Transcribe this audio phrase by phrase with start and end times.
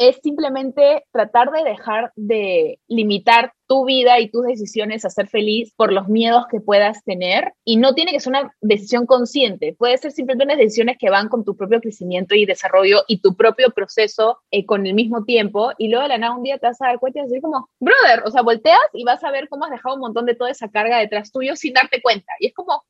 [0.00, 5.74] es simplemente tratar de dejar de limitar tu vida y tus decisiones a ser feliz
[5.76, 7.52] por los miedos que puedas tener.
[7.64, 11.28] Y no tiene que ser una decisión consciente, puede ser simplemente unas decisiones que van
[11.28, 15.72] con tu propio crecimiento y desarrollo y tu propio proceso eh, con el mismo tiempo.
[15.76, 17.68] Y luego de la nada un día te vas a dar cuenta y decir como,
[17.78, 20.50] brother, o sea, volteas y vas a ver cómo has dejado un montón de toda
[20.50, 22.32] esa carga detrás tuyo sin darte cuenta.
[22.38, 22.84] Y es como,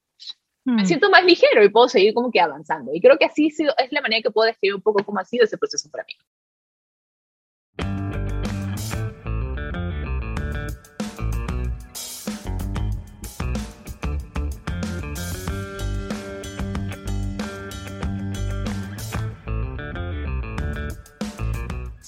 [0.65, 0.87] me hmm.
[0.87, 2.95] siento más ligero y puedo seguir como que avanzando.
[2.95, 5.45] Y creo que así es la manera que puedo describir un poco cómo ha sido
[5.45, 6.15] ese proceso para mí.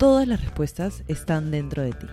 [0.00, 2.06] todas las respuestas están dentro de ti.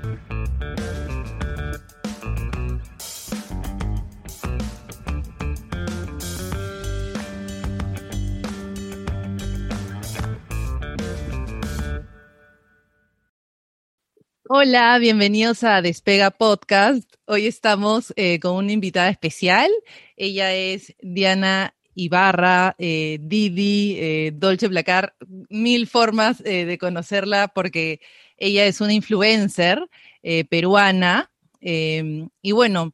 [14.50, 17.10] Hola, bienvenidos a Despega Podcast.
[17.24, 19.72] Hoy estamos eh, con una invitada especial.
[20.18, 25.16] Ella es Diana Ibarra, eh, Didi, eh, Dolce Blacar,
[25.50, 28.00] mil formas eh, de conocerla porque
[28.38, 29.84] ella es una influencer
[30.50, 31.32] peruana.
[31.60, 32.94] Y bueno,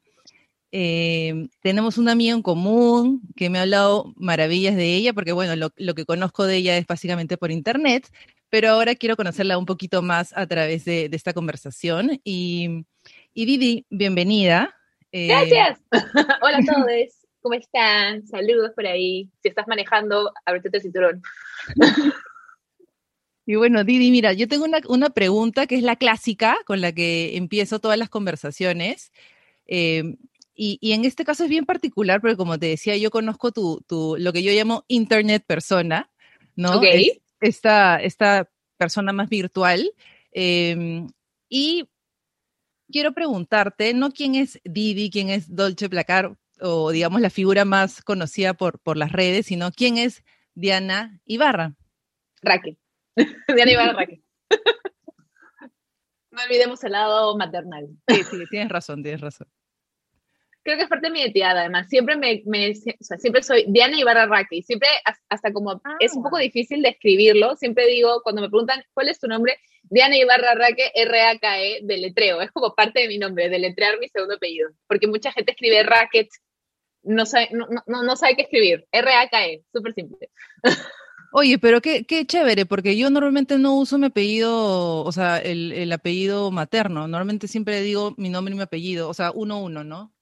[0.72, 5.54] em, tenemos una amiga en común que me ha hablado maravillas de ella, porque bueno,
[5.76, 8.08] lo, que conozco de ella es básicamente por internet,
[8.48, 12.20] pero ahora quiero conocerla un poquito más a través de, esta conversación.
[12.24, 12.86] Y,
[13.34, 14.74] y Didi, bienvenida.
[15.12, 15.78] Gracias.
[16.40, 17.23] Hola a todos.
[17.44, 18.26] ¿Cómo están?
[18.26, 19.28] Saludos por ahí.
[19.42, 21.22] Si estás manejando, ábrete el cinturón.
[23.46, 27.36] Y bueno, Didi, mira, yo tengo una, pregunta que es la clásica con la que
[27.36, 29.12] empiezo todas las conversaciones.
[29.66, 30.16] Em,
[30.54, 33.84] y, en este caso es bien particular porque, como te decía, yo conozco tu,
[34.18, 36.10] lo que yo llamo Internet persona,
[36.56, 36.78] ¿no?
[36.78, 36.86] Ok.
[37.42, 39.92] esta, esta persona más virtual.
[40.32, 41.08] Em,
[41.50, 41.86] y
[42.90, 48.02] quiero preguntarte, no quién es Didi, quién es Dolce Placar, o digamos la figura más
[48.02, 51.74] conocida por, por las redes, sino quién es Diana Ibarra.
[52.42, 52.78] Raque.
[53.54, 54.22] Diana Ibarra Raque.
[56.30, 57.88] no olvidemos el lado maternal.
[58.08, 59.48] Sí, sí, tienes razón, tienes razón.
[60.64, 61.88] Creo que es parte de mi identidad, además.
[61.88, 64.56] Siempre me, me o sea, siempre soy Diana Ibarra Raque.
[64.56, 64.88] Y siempre,
[65.28, 66.40] hasta como es un poco ah.
[66.40, 70.90] difícil de escribirlo, siempre digo, cuando me preguntan cuál es tu nombre, Diana Ibarra Raque,
[70.94, 72.40] R-A-K-E, de letreo.
[72.40, 74.70] Es como parte de mi nombre, de letrear mi segundo apellido.
[74.88, 76.28] Porque mucha gente escribe Racket
[77.04, 78.86] no sabe, no, no, no sabe qué escribir.
[78.90, 80.30] R-A-K-E, súper simple.
[81.32, 85.72] Oye, pero qué, qué chévere, porque yo normalmente no uso mi apellido, o sea, el,
[85.72, 87.08] el apellido materno.
[87.08, 90.14] Normalmente siempre digo mi nombre y mi apellido, o sea, uno uno, ¿no?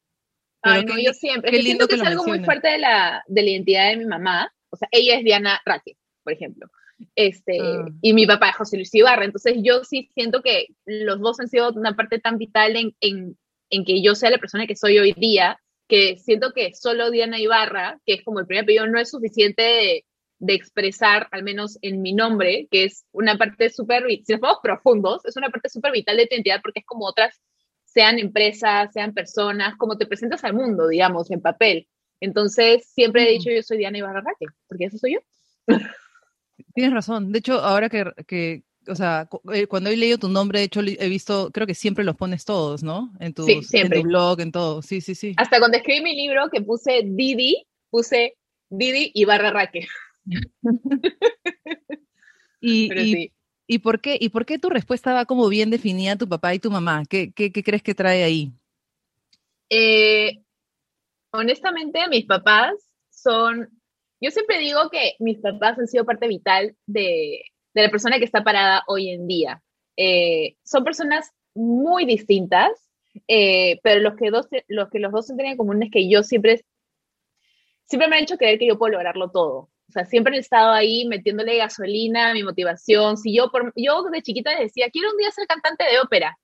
[0.62, 1.50] Pero no, yo siempre.
[1.50, 4.52] Qué lindo que, es algo muy fuerte de la, de la identidad de mi mamá.
[4.70, 6.68] O sea, ella es Diana Raque, por ejemplo.
[7.16, 7.86] Este, ah.
[8.00, 9.24] Y mi papá es José Luis Ibarra.
[9.24, 13.36] Entonces, yo sí siento que los dos han sido una parte tan vital en, en,
[13.70, 15.58] en que yo sea la persona que soy hoy día
[15.92, 19.62] que siento que solo Diana Ibarra, que es como el primer apellido, no es suficiente
[19.62, 20.04] de,
[20.54, 25.22] expresar, al menos en mi nombre, que es una parte súper, si nos vamos profundos,
[25.26, 27.42] es una parte súper vital de tu identidad porque es como otras,
[27.92, 31.88] sean empresas, sean personas, como te presentas al mundo, digamos, en papel.
[32.20, 35.20] Entonces, siempre he dicho yo soy Diana Ibarra Raque, porque eso soy yo.
[36.74, 37.32] Tienes razón.
[37.32, 41.08] De hecho, ahora que, o sea, eh, cuando he leído tu nombre, de hecho, he
[41.08, 43.12] visto, creo que siempre los pones todos, ¿no?
[43.20, 44.82] En tu, en tu blog, en todo.
[44.82, 45.34] Sí, sí, sí.
[45.36, 48.36] Hasta cuando escribí mi libro, que puse Didi, puse
[48.70, 49.86] Didi y barra Raque.
[52.60, 53.32] y,
[53.72, 56.58] y, por qué, ¿Y por qué tu respuesta va como bien definida tu papá y
[56.58, 57.04] tu mamá?
[57.08, 58.52] ¿Qué, qué, crees que trae ahí?
[59.70, 60.42] Eh,
[61.32, 62.74] honestamente, mis papás
[63.10, 63.70] son,
[64.20, 67.44] yo siempre digo que mis papás han sido parte vital de,
[67.74, 69.62] de la persona que está parada hoy en día.
[69.96, 72.70] Eh, son personas muy distintas,
[73.26, 76.22] eh, pero los que, dos, los que los dos tienen en común es que yo
[76.22, 76.64] siempre,
[77.84, 79.70] siempre me han hecho creer que yo puedo lograrlo todo.
[79.92, 83.16] Sea, siempre he estado ahí metiéndole gasolina, mi motivación.
[83.16, 86.38] Si yo, por, yo de chiquita decía, quiero un día ser cantante de ópera,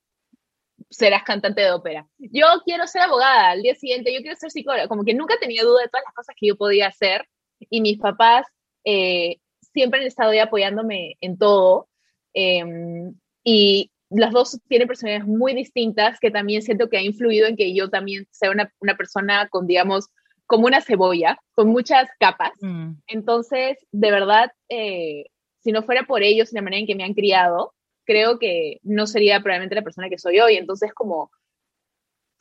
[0.91, 2.06] serás cantante de ópera.
[2.19, 4.89] Yo quiero ser abogada, al día siguiente yo quiero ser psicóloga.
[4.89, 7.27] Como que nunca tenía duda de todas las cosas que yo podía hacer.
[7.71, 8.47] Y mis papás
[8.85, 9.39] eh,
[9.73, 11.89] siempre han estado ahí apoyándome en todo.
[12.35, 17.56] Em, y las dos tienen personalidades muy distintas que también siento que ha influido en
[17.56, 20.09] que yo también sea una, una persona con, digamos,
[20.49, 22.53] como una cebolla, con muchas capas.
[22.61, 22.95] Mm.
[23.06, 25.27] Entonces, de verdad, eh,
[25.61, 27.75] si no fuera por ellos y la manera en que me han criado,
[28.05, 30.56] creo que no sería probablemente la persona que soy hoy.
[30.56, 31.31] Entonces, como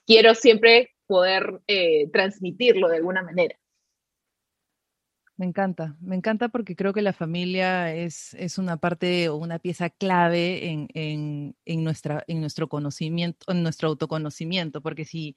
[0.06, 3.56] quiero siempre poder eh, transmitirlo de alguna manera.
[5.36, 9.60] Me encanta, me encanta porque creo que la familia es, es una parte o una
[9.60, 15.36] pieza clave en, en, en, nuestra, en nuestro conocimiento, en nuestro autoconocimiento, porque si,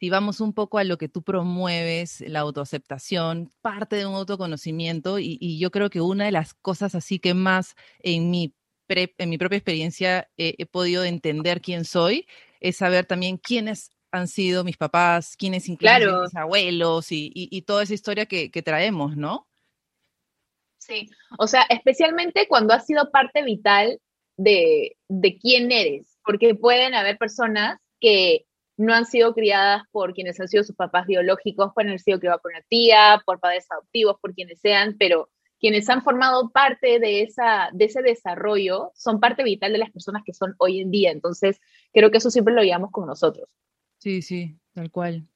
[0.00, 5.18] si vamos un poco a lo que tú promueves, la autoaceptación, parte de un autoconocimiento,
[5.18, 8.54] y, y yo creo que una de las cosas así que más en mi,
[8.88, 12.26] en mi propia experiencia he podido entender quién soy,
[12.60, 17.92] es saber también quiénes han sido mis papás, quiénes incluso mis abuelos y, toda esa
[17.92, 19.46] historia que, traemos, ¿no?
[20.78, 24.00] Sí, o sea, especialmente cuando has sido parte vital
[24.38, 28.46] de, de quién eres, porque pueden haber personas que
[28.80, 32.40] no han sido criadas por quienes han sido sus papás biológicos, pueden haber sido criadas
[32.40, 35.28] por una tía, por padres adoptivos, por quienes sean, pero
[35.58, 40.22] quienes han formado parte de, esa, de ese desarrollo son parte vital de las personas
[40.24, 41.10] que son hoy en día.
[41.10, 41.60] Entonces,
[41.92, 43.46] creo que eso siempre lo llevamos con nosotros.
[43.98, 45.28] Sí, sí, tal cual.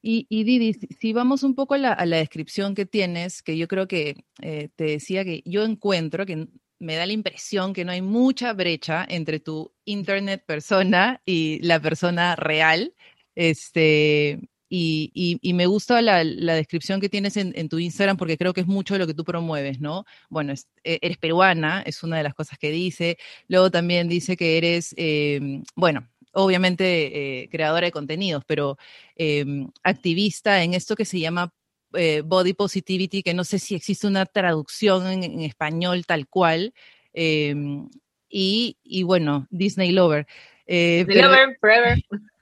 [0.00, 3.86] Y, y Didi, si vamos un poco a la, descripción que tienes, que yo creo
[3.86, 8.02] que eh, te decía que yo encuentro que me da la impresión que no hay
[8.02, 12.94] mucha brecha entre tu internet persona y la persona real.
[13.34, 14.40] Este,
[14.70, 18.66] y, me gusta la, descripción que tienes en, en, tu Instagram porque creo que es
[18.66, 20.04] mucho de lo que tú promueves, ¿no?
[20.28, 20.52] Bueno,
[20.84, 23.18] e, eres peruana, es una de las cosas que dice.
[23.48, 28.76] Luego también dice que eres, em, bueno, obviamente eh, creadora de contenidos, pero
[29.16, 31.52] em, activista en esto que se llama
[31.94, 36.74] eh, body positivity, que no sé si existe una traducción en, español tal cual.
[37.12, 37.88] Em,
[38.28, 40.26] y, bueno, Disney Lover.
[40.66, 41.98] Eh, Disney Lover, forever.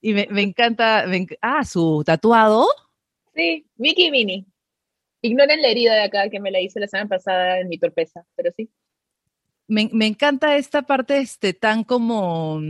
[0.00, 1.06] Y me, encanta,
[1.40, 2.66] ah, su tatuado.
[3.34, 4.44] Sí, Mickey Minnie.
[5.22, 8.22] Ignoren la herida de acá que me la hice la semana pasada en mi torpeza,
[8.36, 8.68] pero sí
[9.66, 12.60] me, encanta esta parte este, tan como,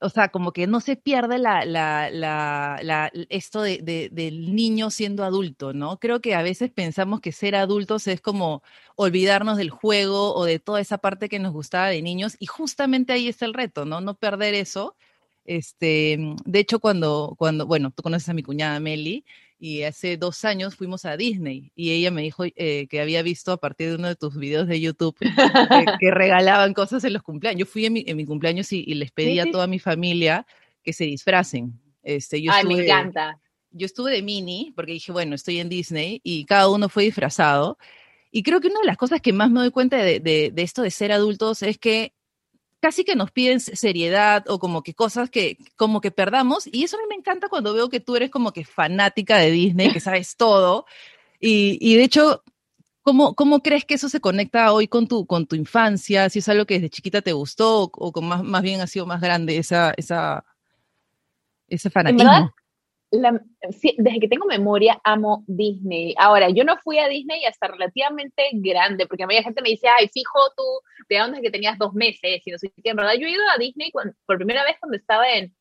[0.00, 5.24] o sea, como que no se pierde la, la, la, esto de, del niño siendo
[5.24, 5.98] adulto, ¿no?
[5.98, 8.62] Creo que a veces pensamos que ser adultos es como
[8.96, 13.12] olvidarnos del juego o de toda esa parte que nos gustaba de niños y justamente
[13.12, 14.00] ahí está el reto, ¿no?
[14.00, 14.96] No perder eso.
[15.44, 19.24] Este, de hecho, cuando, cuando, bueno, tú conoces a mi cuñada Meli,
[19.60, 23.52] y hace dos años fuimos a Disney y ella me dijo eh, que había visto
[23.52, 25.26] a partir de uno de tus videos de YouTube que,
[26.10, 27.60] regalaban cosas en los cumpleaños.
[27.60, 30.46] Yo fui en mi, cumpleaños y, les pedí a toda mi familia
[30.82, 31.78] que se disfracen.
[32.02, 33.38] Este, yo Ay, me encanta.
[33.70, 37.76] Yo estuve de mini porque dije, bueno, estoy en Disney y cada uno fue disfrazado.
[38.30, 40.62] Y creo que una de las cosas que más me doy cuenta de, de, de
[40.62, 42.14] esto de ser adultos es que
[42.80, 46.68] casi que nos piden seriedad o como que cosas que como que perdamos.
[46.70, 49.50] Y eso a mí me encanta cuando veo que tú eres como que fanática de
[49.50, 50.86] Disney, que sabes todo.
[51.38, 52.42] Y, y de hecho,
[53.02, 56.28] ¿cómo, ¿cómo crees que eso se conecta hoy con tu, con tu infancia?
[56.30, 59.06] Si es algo que desde chiquita te gustó o, o más, más bien ha sido
[59.06, 60.44] más grande esa, esa,
[61.68, 62.52] ese fanatismo
[63.10, 66.14] desde que tengo memoria amo Disney.
[66.16, 69.70] Ahora, yo no fui a Disney hasta relativamente grande, porque a mí la gente me
[69.70, 70.62] dice, ay, fijo tú,
[71.08, 72.40] ¿de dónde es que tenías dos meses?
[72.44, 72.90] Y no sé qué.
[72.90, 75.54] En verdad, yo he ido a Disney por primera vez cuando estaba en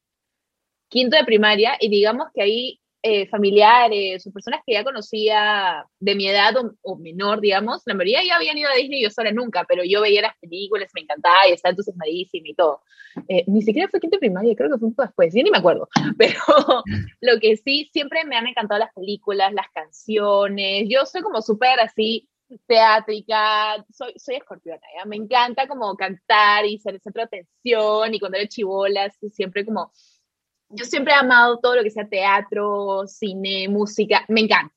[0.89, 6.15] quinto de primaria y digamos que ahí eh, familiares o personas que ya conocía de
[6.15, 9.65] mi edad o, menor, digamos, la mayoría ya habían ido a Disney, yo sola nunca,
[9.67, 12.81] pero yo veía las películas, me encantaba y estaba entusiasmadísima y todo.
[13.29, 15.59] Eh, ni siquiera fue quinto primaria, creo que fue un poco después, yo ni me
[15.59, 15.87] acuerdo,
[16.17, 16.41] pero
[17.21, 21.79] lo que sí, siempre me han encantado las películas, las canciones, yo soy como súper
[21.79, 22.27] así
[22.67, 25.05] teátrica, soy, soy escorpiona, ¿ya?
[25.05, 29.65] me encanta como cantar y ser el centro de atención y cuando era chivola, siempre
[29.65, 29.91] como
[30.69, 34.73] yo siempre he amado todo lo que sea teatro, cine, música, me encanta.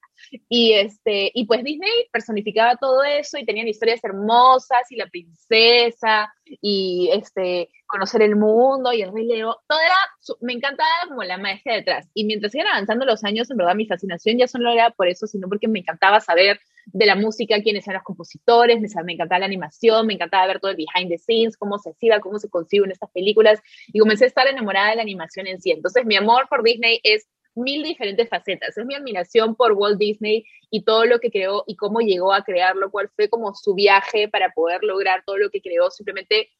[0.48, 6.32] Y, este, y pues Disney personificaba todo eso y tenían historias hermosas y la princesa
[6.44, 9.60] y este, conocer el mundo y el rey Leo.
[9.66, 9.96] Todo era,
[10.40, 12.08] me encantaba como la magia detrás.
[12.14, 15.26] Y mientras iban avanzando los años, en verdad mi fascinación ya solo era por eso,
[15.26, 19.40] sino porque me encantaba saber de la música, quiénes eran los compositores, me, me encantaba
[19.40, 22.48] la animación, me encantaba ver todo el behind the scenes, cómo se hacía, cómo se
[22.48, 23.60] consigue en estas películas.
[23.88, 25.70] Y comencé a estar enamorada de la animación en sí.
[25.70, 28.76] Entonces mi amor por Disney es mil diferentes facetas.
[28.76, 32.44] Es mi admiración por Walt Disney y todo lo que creó y cómo llegó a
[32.44, 36.50] crearlo, cuál fue como su viaje para poder lograr todo lo que creó, simplemente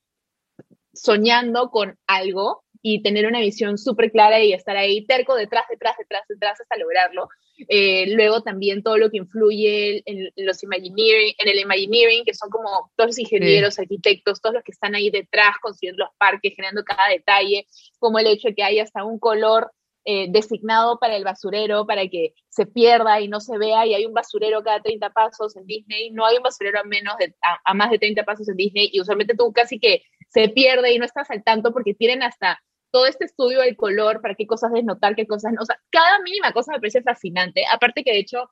[0.93, 5.97] soñando con algo y tener una visión súper clara y estar ahí terco detrás, detrás,
[5.97, 7.29] detrás, detrás hasta lograrlo.
[7.69, 12.51] Eh, luego también todo lo que influye en, los imagineering, en el Imagineering, que son
[12.51, 16.83] como todos los ingenieros, arquitectos, todos los que están ahí detrás construyendo los parques, generando
[16.83, 17.67] cada detalle,
[18.01, 19.71] como el hecho de que hay hasta un color
[20.05, 24.05] eh, designado para el basurero, para que se pierda y no se vea, y hay
[24.05, 27.33] un basurero cada 30 pasos en Disney, no hay un basurero a, menos de,
[27.65, 30.99] a, más de 30 pasos en Disney, y usualmente tú casi que se pierde y
[30.99, 32.61] no estás al tanto porque tienen hasta
[32.93, 36.21] todo este estudio del color, para qué cosas desnotar, qué cosas no, o sea, cada
[36.21, 38.51] mínima cosa me parece fascinante, aparte que de hecho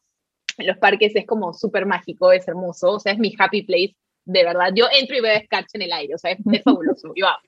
[0.59, 3.97] en los parques es como súper mágico, es hermoso, o sea, es mi happy place
[4.25, 7.27] de verdad, yo entro y veo a en el aire, o sea, es, fabuloso, yo
[7.27, 7.43] amo.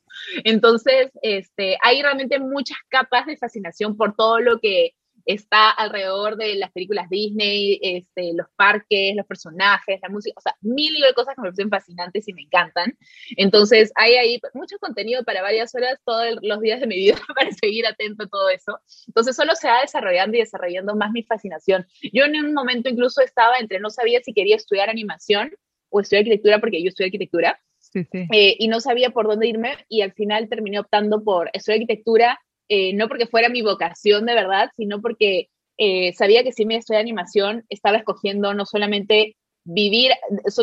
[0.44, 4.92] Entonces, este, hay realmente muchas capas de fascinación por todo lo que
[5.26, 10.56] está alrededor de las películas Disney, este, los parques, los personajes, la música, o sea,
[10.60, 12.96] mil de cosas que me parecen fascinantes y me encantan.
[13.36, 17.50] Entonces, hay ahí mucho contenido para varias horas todos los días de mi vida para
[17.52, 18.78] seguir atento a todo eso.
[19.06, 21.86] Entonces, solo se va desarrollando y desarrollando más mi fascinación.
[22.12, 25.52] Yo en un momento incluso estaba entre, no sabía si quería estudiar animación
[25.90, 27.60] o estudiar arquitectura, porque yo estudié arquitectura,
[27.94, 32.40] eh, y no sabía por dónde irme, y al final terminé optando por estudiar arquitectura,
[32.74, 36.76] eh, no porque fuera mi vocación de verdad, sino porque eh, sabía que si me
[36.76, 40.12] estudié animación, estaba escogiendo no solamente vivir,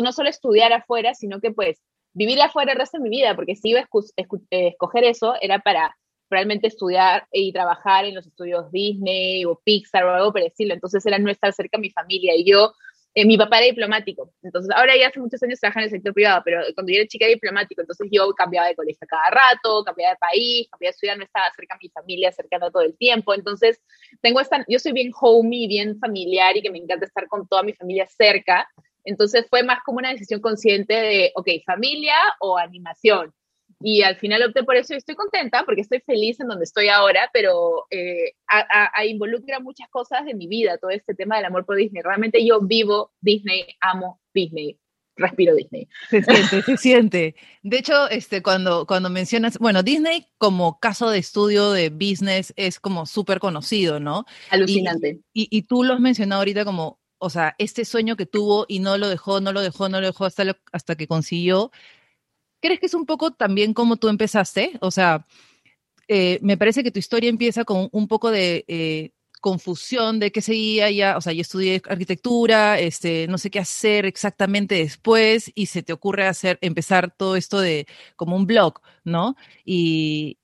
[0.02, 1.78] no solo estudiar afuera, sino que pues
[2.12, 3.88] vivir afuera el resto de mi vida, porque si iba a
[4.50, 5.96] escoger eso, era para
[6.28, 10.74] realmente estudiar y trabajar en los estudios Disney o Pixar o algo parecido.
[10.74, 12.34] Entonces era no estar cerca de mi familia.
[12.34, 12.72] Y yo
[13.14, 16.14] eh, mi papá era diplomático, entonces ahora ya hace muchos años trabaja en el sector
[16.14, 19.82] privado, pero cuando yo era chica era diplomático, entonces yo cambiaba de colegio cada rato,
[19.84, 22.96] cambiaba de país, cambiaba de ciudad, no estaba cerca de mi familia, cercana todo el
[22.96, 23.80] tiempo, entonces
[24.20, 27.62] tengo esta, yo soy bien homey, bien familiar y que me encanta estar con toda
[27.62, 28.68] mi familia cerca,
[29.04, 33.32] entonces fue más como una decisión consciente de, ok, familia o animación,
[33.82, 36.88] y al final opté por eso y estoy contenta porque estoy feliz en donde estoy
[36.88, 38.34] ahora, pero eh,
[39.06, 42.02] involucra muchas cosas de mi vida, todo este tema del amor por Disney.
[42.02, 44.78] Realmente yo vivo Disney, amo Disney,
[45.16, 45.88] respiro Disney.
[46.10, 47.34] Se siente, se siente.
[47.62, 52.80] De hecho, este, cuando, cuando mencionas, bueno, Disney como caso de estudio de business es
[52.80, 54.26] como súper conocido, ¿no?
[54.50, 55.20] Alucinante.
[55.32, 58.80] Y, y, tú lo has mencionado ahorita como, o sea, este sueño que tuvo y
[58.80, 61.70] no lo dejó, no lo dejó, no lo dejó hasta, hasta que consiguió.
[62.60, 64.72] ¿Crees que es un poco también como tú empezaste?
[64.80, 65.26] O sea,
[66.08, 70.42] eh, me parece que tu historia empieza con un poco de eh, confusión de qué
[70.42, 75.66] seguía ya, o sea, yo estudié arquitectura, este, no sé qué hacer exactamente después y
[75.66, 77.86] se te ocurre hacer, empezar todo esto de
[78.16, 79.36] como un blog, ¿no?
[79.64, 80.36] Y,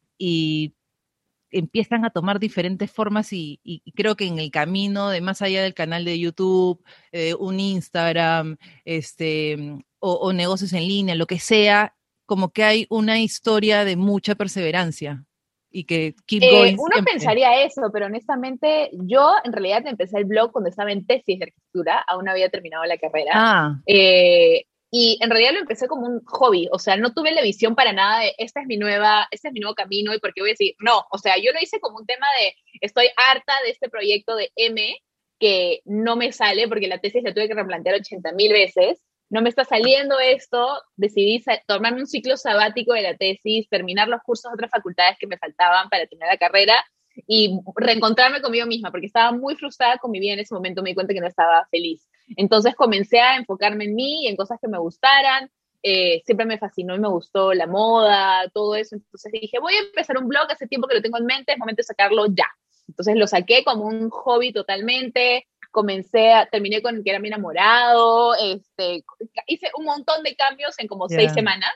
[1.50, 3.61] empiezan a tomar diferentes formas y,
[3.94, 6.82] creo que en el camino de más allá del canal de YouTube,
[7.12, 11.95] eh, un Instagram, este, o, negocios en línea, lo que sea,
[12.26, 15.25] como que hay una historia de mucha perseverancia
[15.71, 16.76] y que keep eh, going.
[16.78, 21.38] uno pensaría eso, pero honestamente yo en realidad empecé el blog cuando estaba en tesis
[21.38, 23.33] de arquitectura, aún había terminado la carrera.
[23.35, 23.80] Ah.
[23.87, 27.75] Eh, y en realidad lo empecé como un hobby, o sea, no tuve la visión
[27.75, 30.50] para nada de esta es mi nueva, este es mi nuevo camino y porque voy
[30.50, 33.71] a decir, no, o sea, yo lo hice como un tema de estoy harta de
[33.71, 34.97] este proyecto de M
[35.38, 39.42] que no me sale porque la tesis la tuve que replantear 80 mil veces no
[39.42, 44.50] me está saliendo esto, decidí tomarme un ciclo sabático de la tesis, terminar los cursos
[44.50, 46.85] de otras facultades que me faltaban para terminar la carrera
[47.26, 50.90] y reencontrarme conmigo misma, porque estaba muy frustrada con mi vida en ese momento, me
[50.90, 52.06] di cuenta que no estaba feliz.
[52.37, 55.50] Entonces comencé a enfocarme en mí y en cosas que me gustaran.
[55.83, 58.97] Eh, siempre me fascinó y me gustó la moda, todo eso.
[58.97, 61.59] Entonces dije, voy a empezar un blog, hace tiempo que lo tengo en mente, es
[61.59, 62.50] momento de sacarlo ya.
[62.88, 68.35] Entonces lo saqué como un hobby totalmente, comencé, a, terminé con que era mi enamorado,
[68.35, 69.04] este,
[69.47, 71.71] hice un montón de cambios en como seis semanas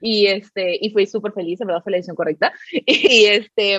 [0.00, 2.54] y, este, y fui súper feliz, en verdad fue la decisión correcta.
[2.86, 3.78] Y, este,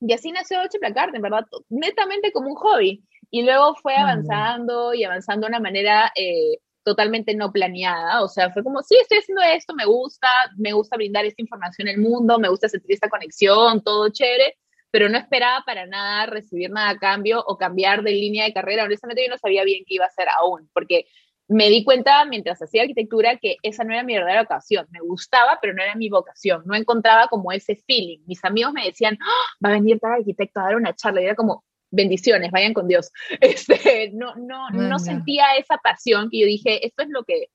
[0.00, 3.04] y así nació Dolce Placard, en verdad, netamente como un hobby.
[3.30, 8.24] Y luego fue avanzando y avanzando de una manera eh, totalmente no planeada.
[8.24, 11.86] O sea, fue como, sí, estoy haciendo esto, me gusta, me gusta brindar esta información
[11.86, 14.56] al mundo, me gusta sentir esta conexión, todo chévere
[14.92, 18.84] pero no esperaba para nada recibir nada a cambio o cambiar de línea de carrera.
[18.84, 21.06] Honestamente, yo no sabía bien qué iba a hacer aún, porque
[21.48, 24.86] me di cuenta mientras hacía arquitectura que esa no era mi verdadera vocación.
[24.90, 26.62] Me gustaba, pero no era mi vocación.
[26.66, 28.18] No encontraba como ese feeling.
[28.26, 29.46] Mis amigos me decían, ¡Ah!
[29.64, 31.22] va a venir tal arquitecto a dar una charla.
[31.22, 33.10] Y era como, bendiciones, vayan con Dios.
[33.40, 37.48] Este, no, no, no sentía esa pasión que yo dije, esto es lo que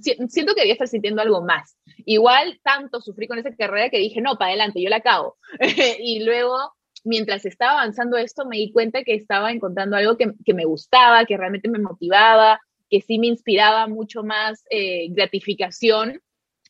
[0.00, 1.76] siento que debía estar sintiendo algo más.
[2.04, 5.36] Igual tanto sufrí con esa carrera que dije, no, para adelante, yo la acabo.
[6.00, 6.56] y luego,
[7.04, 11.24] mientras estaba avanzando esto, me di cuenta que estaba encontrando algo que, que me gustaba,
[11.24, 16.20] que realmente me motivaba, que sí me inspiraba mucho más eh, gratificación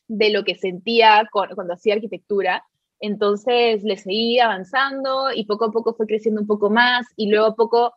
[0.07, 2.63] de lo que sentía cuando hacía arquitectura.
[2.99, 7.47] Entonces le seguí avanzando y poco a poco fue creciendo un poco más y luego
[7.47, 7.93] a poco,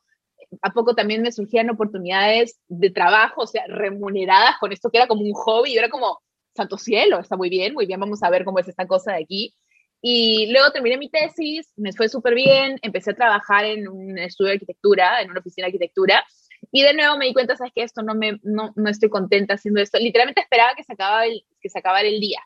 [0.63, 5.07] a poco también me surgían oportunidades de trabajo, o sea, remuneradas con esto que era
[5.07, 6.21] como un hobby, y era como,
[6.55, 9.23] santo cielo, está muy bien, muy bien, vamos a ver cómo es esta cosa de
[9.23, 9.55] aquí.
[10.01, 14.49] Y luego terminé mi tesis, me fue súper bien, empecé a trabajar en un estudio
[14.49, 16.25] de arquitectura, en una oficina de arquitectura,
[16.73, 19.55] y de nuevo me di cuenta, sabes que esto no me, no, no estoy contenta
[19.55, 19.99] haciendo esto.
[19.99, 22.41] Literalmente esperaba que se acabara el, que se acabara el día.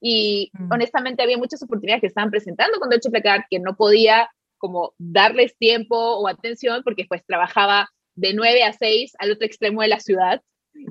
[0.00, 0.72] Y mm.
[0.72, 5.56] honestamente había muchas oportunidades que estaban presentando con Deutsche Placard que no podía como darles
[5.56, 10.00] tiempo o atención porque pues trabajaba de 9 a 6 al otro extremo de la
[10.00, 10.42] ciudad.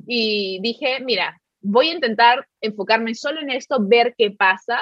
[0.07, 4.81] Y dije, mira, voy a intentar enfocarme solo en esto, ver qué pasa.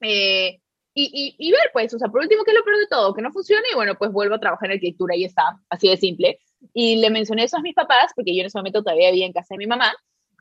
[0.00, 0.58] Eh,
[0.92, 3.14] y, y, ver, pues, o sea, por último, ¿qué es lo peor de todo?
[3.14, 5.96] Que no funcione y bueno, pues vuelvo a trabajar en arquitectura y está, así de
[5.96, 6.40] simple.
[6.74, 9.32] Y le mencioné eso a mis papás, porque yo en ese momento todavía vivía en
[9.32, 9.94] casa de mi mamá,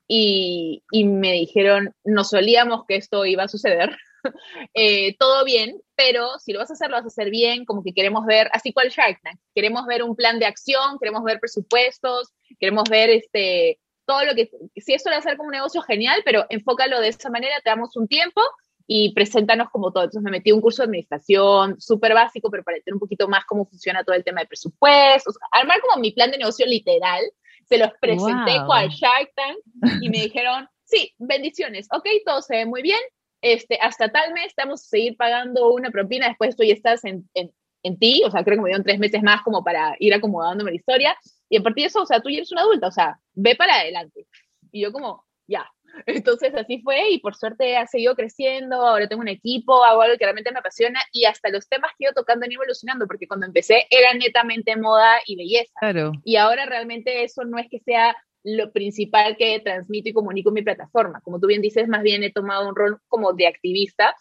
[0.08, 3.96] y, y me dijeron, no solíamos que esto iba a suceder,
[4.74, 7.84] eh, todo bien, pero si lo vas a hacer, lo vas a hacer bien, como
[7.84, 11.40] que queremos ver, así cual Shark Tank, queremos ver un plan de acción, queremos ver
[11.40, 16.22] presupuestos, queremos ver este, todo lo que, si esto lo hacer como un negocio, genial,
[16.26, 18.42] pero enfócalo de esa manera, te damos un tiempo
[18.88, 20.06] y preséntanos como todo.
[20.06, 23.46] Entonces me metí un curso de administración súper básico, pero para entender un poquito más
[23.46, 27.22] cómo funciona todo el tema de presupuestos, armar como mi plan de negocio literal,
[27.66, 32.56] se los presenté con cual Shark Tank y me dijeron, sí, bendiciones, ok, todo se
[32.56, 33.00] ve muy bien,
[33.42, 37.30] este, hasta tal mes estamos a seguir pagando una propina, después tú ya estás en,
[37.34, 37.52] en,
[37.84, 40.72] en ti, o sea, creo que me dieron tres meses más como para ir acomodándome
[40.72, 41.18] la historia,
[41.50, 43.56] y a partir de eso, o sea, tú ya eres una adulta, o sea, ve
[43.56, 44.28] para adelante.
[44.72, 45.66] Y yo como, ya.
[46.06, 50.18] Entonces así fue y por suerte ha seguido creciendo, ahora tengo un equipo, hago algo
[50.18, 53.08] que realmente me apasiona y hasta los temas que he ido tocando han ido evolucionando,
[53.08, 55.74] porque cuando empecé era netamente moda y belleza.
[55.80, 56.12] Claro.
[56.24, 60.56] Y ahora realmente eso no es que sea lo principal que transmito y comunico en
[60.56, 61.22] mi plataforma.
[61.22, 64.16] Como tú bien dices, más bien he tomado un rol como de activista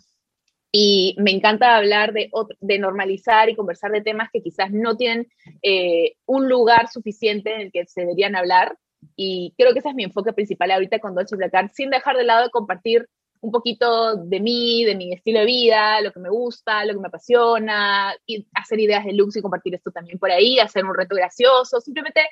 [0.71, 5.29] y me encanta hablar de, de normalizar y conversar de temas que quizás no tienen
[5.63, 8.77] eh, un lugar suficiente en el que se deberían hablar.
[9.17, 12.25] Y creo que ese es mi enfoque principal ahorita con Dolce Black sin dejar de
[12.25, 13.09] lado de compartir
[13.41, 17.01] un poquito de mí, de mi estilo de vida, lo que me gusta, lo que
[17.01, 20.95] me apasiona, y hacer ideas de looks y compartir esto también por ahí, hacer un
[20.95, 22.23] reto gracioso, simplemente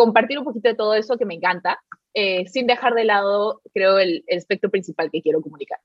[0.00, 1.78] compartir un poquito de todo eso que me encanta,
[2.14, 5.78] eh, sin dejar de lado, creo, el, el espectro principal que quiero comunicar.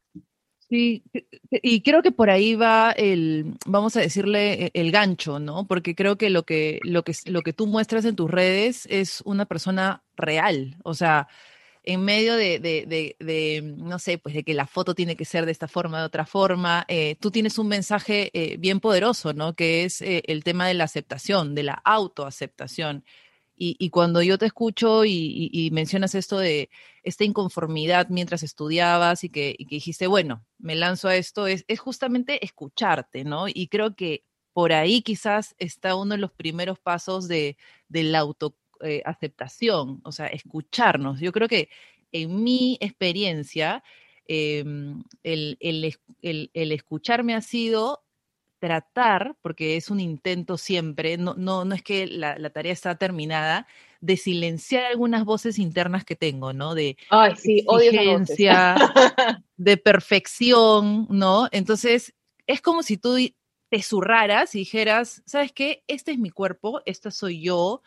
[0.69, 1.03] Sí,
[1.51, 5.67] y creo que por ahí va el, vamos a decirle, e, el gancho, ¿no?
[5.67, 9.21] Porque creo que lo que, lo que, lo que tú muestras en tus redes es
[9.25, 10.77] una persona real.
[10.85, 11.27] O sea,
[11.83, 15.45] en medio de, de, de, no sé, pues de que la foto tiene que ser
[15.45, 19.55] de esta forma, de otra forma, eh, tú tienes un mensaje eh, bien poderoso, ¿no?
[19.55, 23.03] Que es eh, el tema de la aceptación, de la autoaceptación.
[23.57, 26.69] Y, cuando yo te escucho y, mencionas esto de
[27.03, 33.23] esta inconformidad mientras estudiabas y que, dijiste, bueno, me lanzo a esto, es, justamente escucharte,
[33.23, 33.47] ¿no?
[33.47, 37.57] Y creo que por ahí quizás está uno de los primeros pasos de,
[37.89, 41.19] la autoaceptación, eh, o sea, escucharnos.
[41.19, 41.69] Yo creo que
[42.11, 43.83] en mi experiencia,
[44.27, 45.91] em, el
[46.53, 48.04] escucharme ha sido
[48.65, 52.97] tratar, porque es un intento siempre, no, no, no es que la, la, tarea está
[52.97, 53.67] terminada,
[54.01, 56.73] de silenciar algunas voces internas que tengo, ¿no?
[56.73, 58.75] De Ay, sí, exigencia,
[59.57, 61.47] de perfección, ¿no?
[61.51, 62.15] Entonces,
[62.47, 63.17] es como si tú
[63.69, 65.83] te zurraras y dijeras, ¿sabes qué?
[65.85, 67.83] Este es mi cuerpo, esta soy yo,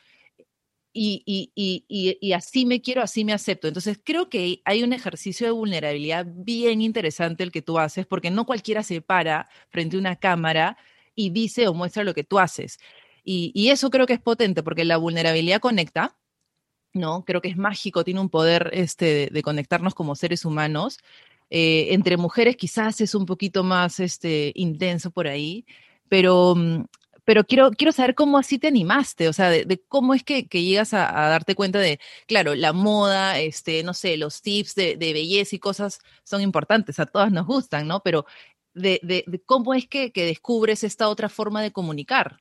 [0.93, 3.69] y, así me quiero, así me acepto.
[3.69, 8.31] Entonces creo que hay un ejercicio de vulnerabilidad bien interesante el que tú haces, porque
[8.31, 10.77] no cualquiera se para frente a una cámara
[11.15, 12.79] y dice o muestra lo que tú haces.
[13.25, 16.17] Y, eso creo que es potente, porque la vulnerabilidad conecta,
[16.95, 17.25] ¿no?
[17.27, 20.99] Creo que es mágico, tiene un poder este, de, conectarnos como seres humanos.
[21.51, 25.67] Eh, entre mujeres quizás es un poquito más este, intenso por ahí,
[26.09, 26.85] pero mm,
[27.29, 30.95] pero quiero, quiero saber cómo así te animaste, o sea, de, cómo es que, llegas
[30.95, 35.59] a, darte cuenta de, claro, la moda, este, no sé, los tips de, belleza y
[35.59, 38.01] cosas son importantes, a todas nos gustan, ¿no?
[38.03, 38.25] Pero
[38.73, 42.39] de, cómo es que, descubres esta otra forma de comunicar.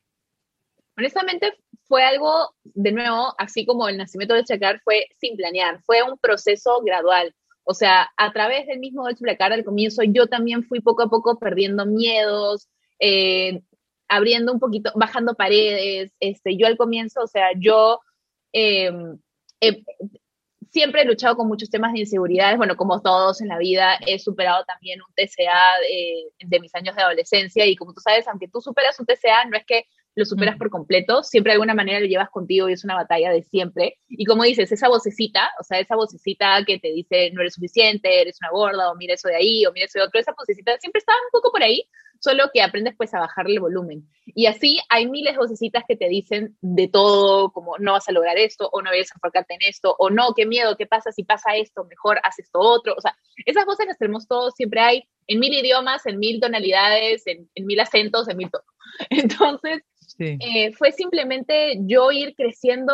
[0.96, 1.52] Honestamente,
[1.84, 6.18] fue algo, de nuevo, así como el nacimiento de Chacar, fue sin planear, fue un
[6.18, 7.36] proceso gradual.
[7.66, 11.10] O sea, a través del mismo Dolce Blacar al comienzo, yo también fui poco a
[11.10, 12.70] poco perdiendo miedos,
[13.00, 13.62] eh,
[14.08, 16.12] abriendo un poquito, bajando paredes.
[16.20, 18.00] Este, yo al comienzo, o sea, yo
[18.52, 19.20] em,
[20.72, 24.20] siempre he luchado con muchos temas de inseguridades, bueno, como todos en la vida, he
[24.20, 28.48] superado también un TCA de, de mis años de adolescencia y como tú sabes, aunque
[28.48, 29.86] tú superas un TCA, no es que
[30.18, 33.32] lo superas por completo, siempre de alguna manera lo llevas contigo y es una batalla
[33.32, 34.00] de siempre.
[34.08, 38.22] Y como dices, esa vocecita, o sea, esa vocecita que te dice no eres suficiente,
[38.22, 40.76] eres una gorda, o mira eso de ahí, o mira eso de otro, esa vocecita
[40.80, 41.88] siempre está un poco por ahí,
[42.20, 44.08] solo que aprendes pues a bajarle el volumen.
[44.26, 48.12] Y así hay miles de vocecitas que te dicen de todo, como no vas a
[48.12, 51.24] lograr esto, o no a enfocarte en esto, o no, qué miedo, qué pasa si
[51.24, 52.94] pasa esto, mejor haz esto otro.
[52.98, 57.26] O sea, esas voces las tenemos todos, siempre hay en mil idiomas, en mil tonalidades,
[57.28, 58.64] en, en mil acentos, en mil todo.
[59.10, 59.84] Entonces,
[60.20, 62.94] eh, fue simplemente yo ir creciendo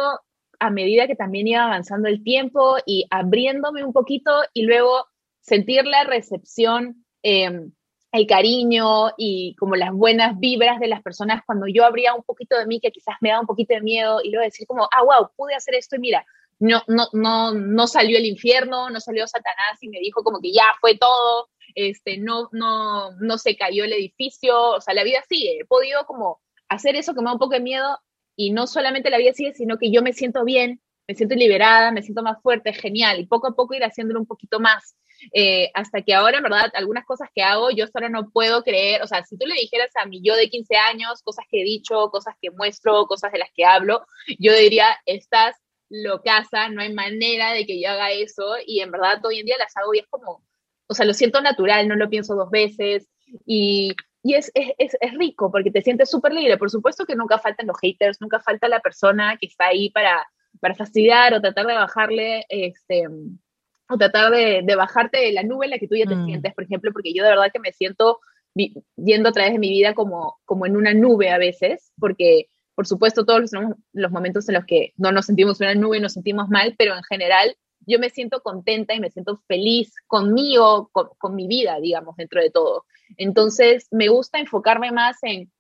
[0.60, 5.06] a medida que también iba avanzando el tiempo y abriéndome un poquito y luego
[5.42, 7.72] sentir la recepción, em,
[8.14, 12.56] el cariño y como las buenas vibras de las personas cuando yo abría un poquito
[12.58, 15.04] de mí que quizás me daba un poquito de miedo y luego decir como, ah,
[15.04, 16.24] wow, pude hacer esto y mira,
[16.60, 20.54] no, no, no, no salió el infierno, no salió Satanás y me dijo como que
[20.54, 25.24] ya fue todo, este, no, no, no se cayó el edificio, o sea, la vida
[25.28, 27.98] sigue, he podido como hacer eso que me da un poco de miedo
[28.36, 31.92] y no solamente la vida sigue, sino que yo me siento bien, me siento liberada,
[31.92, 34.96] me siento más fuerte, genial, y poco a poco ir haciéndolo un poquito más.
[35.32, 39.02] Eh, hasta que ahora, en verdad, algunas cosas que hago, yo solo no puedo creer,
[39.02, 41.64] o sea, si tú le dijeras a mi yo de 15 años, cosas que he
[41.64, 44.06] dicho, cosas que muestro, cosas de las que hablo,
[44.40, 45.56] yo diría, estás
[45.90, 49.58] locaza, no hay manera de que yo haga eso, y en verdad hoy en día
[49.58, 50.44] las hago y es como,
[50.88, 53.10] o sea, lo siento natural, no lo pienso dos veces,
[53.46, 56.58] y y es, es, es, rico porque te sientes súper libre.
[56.58, 60.26] Por supuesto que nunca faltan los haters, nunca falta la persona que está ahí para,
[60.62, 63.04] para fastidiar o tratar de bajarle, este,
[63.94, 66.26] o tratar de, de bajarte de la nube en la que tú ya te mm.
[66.26, 68.20] sientes, por ejemplo, porque yo de verdad que me siento
[68.96, 72.88] yendo a través de mi vida como, como en una nube a veces, porque por
[72.88, 73.52] supuesto todos los,
[73.94, 76.76] los momentos en los que no nos sentimos en una nube y nos sentimos mal,
[76.78, 81.48] pero en general yo me siento contenta y me siento feliz conmigo, con, con, mi
[81.48, 82.86] vida, digamos, dentro de todo.
[83.18, 85.52] Entonces, me gusta enfocarme más en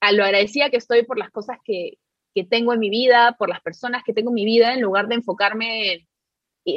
[0.00, 1.98] a lo agradecida que estoy por las cosas que,
[2.34, 5.08] que tengo en mi vida, por las personas que tengo en mi vida, en lugar
[5.08, 6.08] de enfocarme en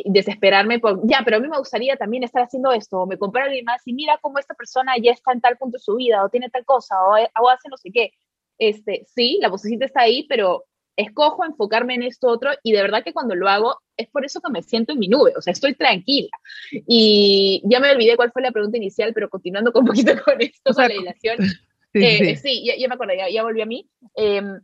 [0.05, 3.45] desesperarme por, ya, pero a mí me gustaría también estar haciendo esto, o me comparo
[3.45, 6.23] alguien más y mira cómo esta persona ya está en tal punto de su vida,
[6.23, 8.11] o tiene tal cosa, o, o hace no sé qué.
[8.57, 13.03] Este, sí, la vocecita está ahí, pero escojo enfocarme en esto otro y de verdad
[13.03, 15.53] que cuando lo hago es por eso que me siento en mi nube, o sea,
[15.53, 16.31] estoy tranquila.
[16.71, 20.41] Y ya me olvidé cuál fue la pregunta inicial, pero continuando con un poquito con
[20.41, 21.37] esto, con la relación.
[21.93, 22.69] Sí, sí.
[22.69, 23.89] Eh, ya, me acordé, ya, ya volví a mí.
[24.15, 24.59] Em,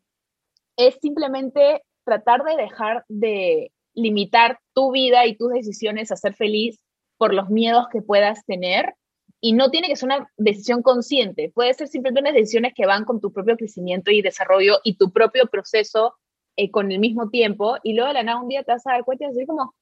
[0.75, 6.79] es simplemente tratar de dejar de limitar tu vida y tus decisiones a ser feliz
[7.17, 8.95] por los miedos que puedas tener.
[9.39, 13.05] Y no tiene que ser una decisión consciente, puede ser simplemente unas decisiones que van
[13.05, 16.15] con tu propio crecimiento y desarrollo y tu propio proceso
[16.57, 18.91] eh, con el mismo tiempo y luego de la nada un día te vas a
[18.91, 19.73] dar cuenta y decir como,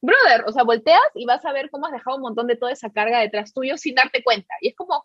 [0.00, 2.72] brother, o sea, volteas y vas a ver cómo has dejado un montón de toda
[2.72, 4.54] esa carga detrás tuyo sin darte cuenta.
[4.60, 5.04] Y es como,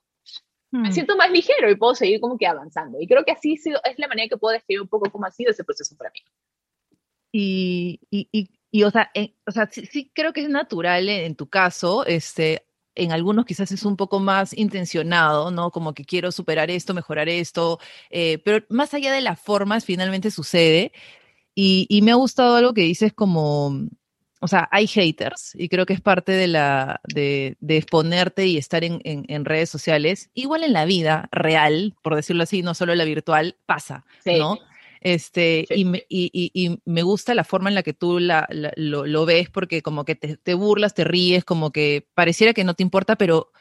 [0.72, 0.92] me hmm.
[0.92, 3.00] siento más ligero y puedo seguir como que avanzando.
[3.00, 5.52] Y creo que así es la manera que puedo describir un poco cómo ha sido
[5.52, 6.20] ese proceso para mí.
[7.40, 9.12] Y, y, y, o sea,
[9.46, 13.72] o sea sí, sí, creo que es natural en, tu caso, este, en algunos quizás
[13.72, 15.70] es un poco más intencionado, ¿no?
[15.70, 20.32] Como que quiero superar esto, mejorar esto, eh, pero más allá de las formas, finalmente
[20.32, 20.92] sucede.
[21.54, 23.88] Y, y, me ha gustado algo que dices como,
[24.42, 28.58] o sea, hay haters y creo que es parte de la, de, de exponerte y
[28.58, 30.32] estar en, en, en, redes sociales.
[30.34, 34.40] Igual en la vida real, por decirlo así, no solo en la virtual, pasa, sí.
[34.40, 34.58] ¿no?
[35.02, 38.72] Este, y, me, y, y, me gusta la forma en la que tú la, la,
[38.76, 42.64] lo, lo, ves, porque como que te, te, burlas, te ríes, como que pareciera que
[42.64, 43.52] no te importa, pero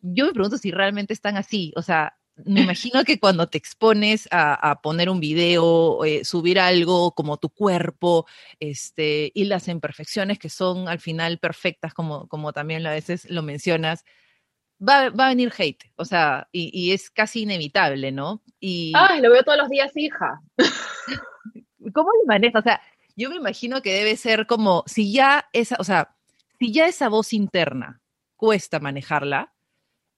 [0.00, 1.72] yo me pregunto si realmente están así.
[1.76, 6.58] O sea, me imagino que cuando te expones a, a poner un video, eh, subir
[6.58, 8.26] algo como tu cuerpo,
[8.58, 13.42] este, y las imperfecciones que son al final perfectas, como, como también a veces lo
[13.42, 14.04] mencionas,
[14.80, 18.42] va, va a venir hate, o sea, y, y, es casi inevitable, ¿no?
[18.58, 18.92] Y...
[18.94, 20.40] Ay, lo veo todos los días, hija.
[21.92, 22.60] ¿Cómo lo manejas?
[22.60, 22.80] O sea,
[23.16, 26.16] yo me imagino que debe ser como, si ya esa, o sea,
[26.58, 28.00] si ya esa voz interna
[28.36, 29.52] cuesta manejarla,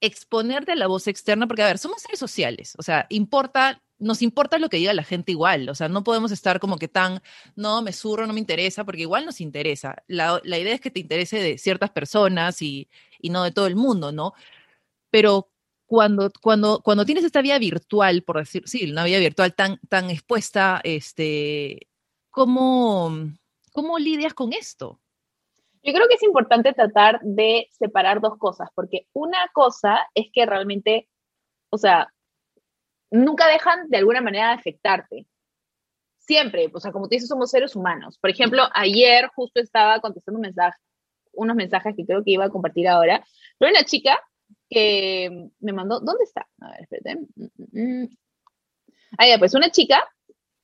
[0.01, 4.21] exponerte a la voz externa, porque a ver, somos seres sociales, o sea, importa, nos
[4.23, 7.23] importa lo que diga la gente igual, o sea, no podemos estar como que tan,
[7.55, 10.03] no, me surro, no me interesa, porque igual nos interesa.
[10.09, 12.89] La, la idea es que te interese de ciertas personas y,
[13.21, 14.35] y no de todo el mundo, ¿no?
[15.13, 15.51] Pero
[15.87, 20.09] cuando, cuando, cuando tienes esta vía virtual, por decir, sí, una vía virtual tan, tan
[20.09, 21.87] expuesta, este,
[22.31, 23.11] ¿cómo,
[23.73, 25.01] ¿cómo lidias con esto?
[25.83, 30.47] Yo creo que es importante tratar de separar dos cosas, porque una cosa es que
[30.47, 31.11] realmente,
[31.69, 32.11] o sea,
[33.11, 35.27] nunca dejan de alguna manera de afectarte.
[36.17, 38.17] Siempre, o sea, como tú dices, somos seres humanos.
[38.19, 40.79] Por ejemplo, ayer justo estaba contestando un mensaje
[41.35, 43.25] unos mensajes que creo que iba a compartir ahora.
[43.59, 44.19] Pero una chica
[44.73, 46.49] que me mandó, ¿dónde está?
[46.61, 47.21] A ver, espérate.
[47.37, 48.17] Mm, mm, mm.
[49.19, 50.09] Ah, ya, pues una chica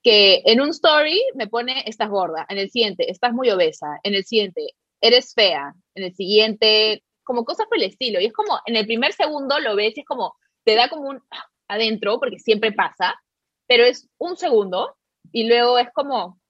[0.03, 4.15] que en un story me pone, estás gorda, en el siguiente, estás muy obesa, en
[4.15, 8.21] el siguiente, eres fea, en el siguiente, como cosas por el estilo.
[8.21, 11.09] Y es como, en el primer segundo lo ves y es como, te da como
[11.11, 13.21] un ah, adentro, porque siempre pasa,
[13.67, 14.97] pero es un segundo
[15.33, 16.41] y luego es como,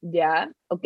[0.00, 0.84] ya, ok.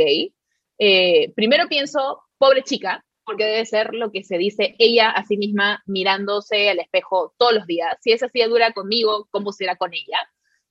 [0.79, 5.37] Eh, primero pienso, pobre chica, porque debe ser lo que se dice ella a sí
[5.37, 7.97] misma mirándose al espejo todos los días.
[8.01, 10.19] Si es así dura conmigo, ¿cómo será con ella?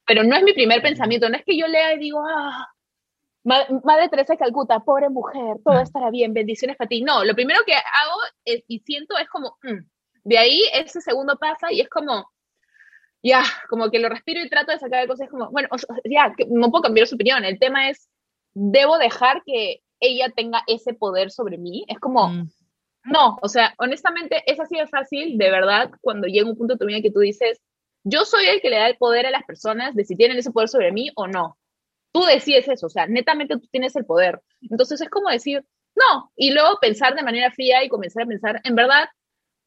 [0.06, 2.68] Pero no es mi primer pensamiento, no es que yo lea y digo, ah,
[3.46, 7.02] Madre Teresa de Calcuta, pobre mujer, todo estará bien, bendiciones para ti.
[7.02, 9.88] No, lo primero que hago y siento es como, mm,
[10.26, 12.30] de ahí ese segundo pasa y es como,
[13.24, 15.70] ya, como que lo respiro y trato de sacar cosas como, bueno,
[16.04, 17.46] ya, no puedo cambiar su opinión.
[17.46, 18.10] El tema es,
[18.54, 21.86] debo dejar que ella tenga ese poder sobre mí.
[21.88, 22.50] Es como, mm.
[23.06, 26.80] no, o sea, honestamente es así de fácil, de verdad, cuando llega un punto de
[26.80, 27.62] tu vida que tú dices,
[28.04, 30.52] yo soy el que le da el poder a las personas de si tienen ese
[30.52, 31.58] poder sobre mí o no.
[32.12, 34.42] Tú decides eso, o sea, netamente tú tienes el poder.
[34.62, 35.64] Entonces es como decir,
[35.96, 39.10] no, y luego pensar de manera fría y comenzar a pensar, en verdad,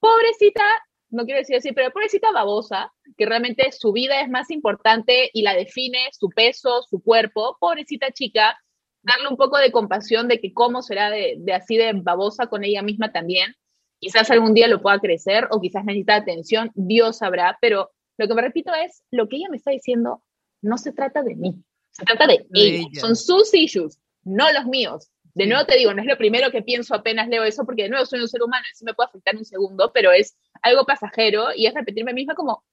[0.01, 0.65] pobrecita,
[1.11, 5.43] no quiero decir así, pero pobrecita babosa, que realmente su vida es más importante y
[5.43, 8.59] la define su peso, su cuerpo, pobrecita chica,
[9.03, 12.65] darle un poco de compasión de que cómo será de, de así de babosa con
[12.65, 13.55] ella misma también.
[13.99, 18.35] Quizás algún día lo pueda crecer o quizás necesita atención, Dios sabrá, pero lo que
[18.35, 20.23] me repito es, lo que ella me está diciendo
[20.61, 22.87] no se trata de mí, se trata de, ella.
[22.95, 25.09] Son sus issues, no los míos.
[25.35, 27.89] De nuevo te digo, no es lo primero que pienso apenas leo eso, porque de
[27.89, 30.85] nuevo soy un ser humano, y sí me puede afectar un segundo, pero es algo
[30.85, 32.65] pasajero y es repetirme misma como,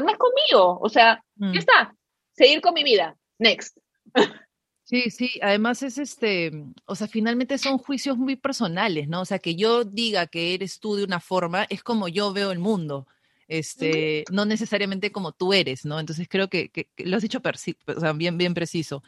[0.00, 1.52] no es conmigo, o sea, mm.
[1.52, 1.94] ya está,
[2.32, 3.78] seguir con mi vida, next.
[4.90, 6.50] Sí, sí, además es este,
[6.84, 9.20] o sea, finalmente son juicios muy personales, ¿no?
[9.20, 12.50] O sea, que yo diga que eres tú de una forma es como yo veo
[12.50, 13.06] el mundo,
[13.46, 16.00] este, no necesariamente como tú eres, ¿no?
[16.00, 19.04] Entonces creo que, que, lo has dicho o sea, bien, bien preciso.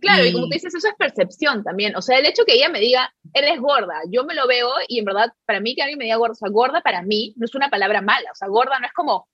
[0.00, 0.32] Claro, y...
[0.32, 1.94] como tú dices, eso es percepción también.
[1.94, 4.98] O sea, el hecho que ella me diga, eres gorda, yo me lo veo y
[4.98, 7.44] en verdad, para mí que alguien me diga gorda, o sea, gorda para mí no
[7.44, 8.32] es una palabra mala.
[8.32, 9.28] O sea, gorda no es como,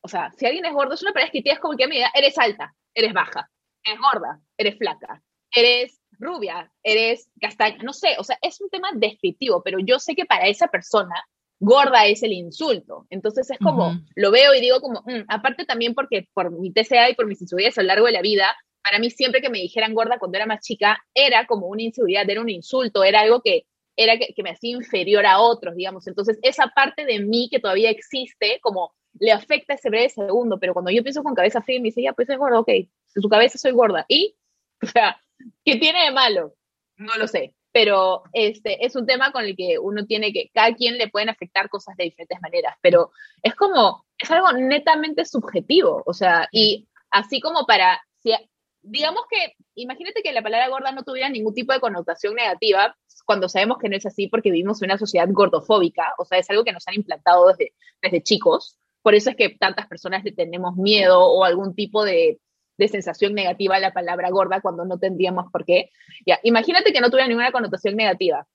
[0.00, 2.10] o sea, si alguien es gordo, es una palabra que es como que me diga,
[2.14, 3.50] eres alta, eres baja,
[3.84, 5.22] eres gorda, eres flaca
[5.54, 10.14] eres rubia, eres castaña, no sé, o sea, es un tema descriptivo, pero yo sé
[10.14, 11.14] que para esa persona
[11.60, 13.06] gorda es el insulto.
[13.10, 17.10] Entonces es como, lo veo y digo como, mm", aparte también porque por mi TCA
[17.10, 19.58] y por mis inseguridades a lo largo de la vida, para mí siempre que me
[19.58, 23.40] dijeran gorda cuando era más chica, era como una inseguridad, era un insulto, era algo
[23.40, 23.64] que
[23.96, 26.06] era que, que me hacía inferior a otros, digamos.
[26.06, 30.72] Entonces esa parte de mí que todavía existe, como le afecta ese breve segundo, pero
[30.72, 32.88] cuando yo pienso con cabeza fría, me dice, ya, pues es gorda, ok, en
[33.22, 34.04] su cabeza soy gorda.
[34.08, 34.36] Y,
[34.82, 35.20] o sea,
[35.64, 36.54] ¿Qué tiene de malo?
[36.96, 40.74] No lo sé, pero este es un tema con el que uno tiene que, cada
[40.74, 43.10] quien le pueden afectar cosas de diferentes maneras, pero
[43.42, 48.32] es como, es algo netamente subjetivo, o sea, y así como para, si,
[48.80, 53.48] digamos que, imagínate que la palabra gorda no tuviera ningún tipo de connotación negativa, cuando
[53.48, 56.62] sabemos que no es así porque vivimos en una sociedad gordofóbica, o sea, es algo
[56.62, 60.76] que nos han implantado desde, desde chicos, por eso es que tantas personas le tenemos
[60.76, 62.38] miedo o algún tipo de
[62.76, 65.90] de sensación negativa la palabra gorda cuando no tendríamos por qué.
[66.26, 68.46] Ya, imagínate que no tuviera ninguna connotación negativa.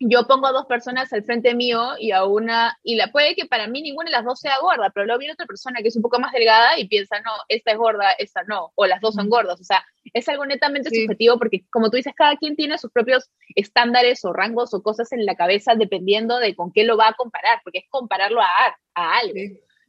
[0.00, 3.46] Yo pongo a dos personas al frente mío y a una, y la puede que
[3.46, 5.96] para mí ninguna de las dos sea gorda, pero luego viene otra persona que es
[5.96, 9.16] un poco más delgada y piensa, no, esta es gorda, esta no, o las dos
[9.16, 9.60] son gordas.
[9.60, 13.28] O sea, es algo netamente subjetivo porque, como tú dices, cada quien tiene sus propios
[13.56, 17.14] estándares o rangos o cosas en la cabeza dependiendo de con qué lo va a
[17.14, 18.46] comparar, porque es compararlo a,
[18.94, 19.34] a algo.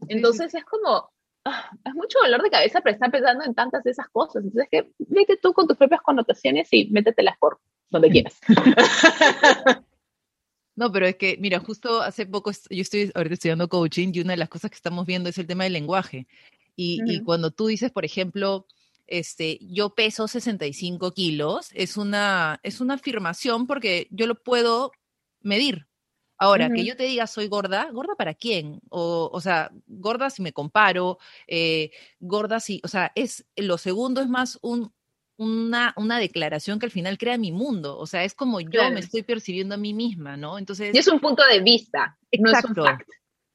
[0.07, 1.11] Entonces es como,
[1.45, 4.43] Ah, es mucho dolor de cabeza pero estar pensando en tantas de esas cosas.
[4.43, 8.39] Entonces, que vete tú con tus propias connotaciones y métetelas por donde quieras.
[10.75, 14.31] No, pero es que, mira, justo hace poco, yo estoy ahorita estudiando coaching y una
[14.31, 16.25] de las cosas que estamos viendo es el tema del lenguaje.
[16.77, 18.65] Y, y cuando tú dices, por ejemplo,
[19.09, 24.93] este, yo peso 65 kilos, es una, es una afirmación porque yo lo puedo
[25.41, 25.88] medir.
[26.39, 28.79] Ahora, que yo te diga soy gorda, ¿gorda para quién?
[28.89, 34.21] O, o sea, gorda si me comparo, eh, gorda si, o sea, es, lo segundo
[34.21, 34.93] es más un,
[35.37, 39.01] una, una declaración que al final crea mi mundo, o sea, es como yo me
[39.01, 40.57] estoy percibiendo a mí misma, ¿no?
[40.57, 40.95] Entonces...
[40.95, 43.05] Y es un punto de vista, exacto, no es un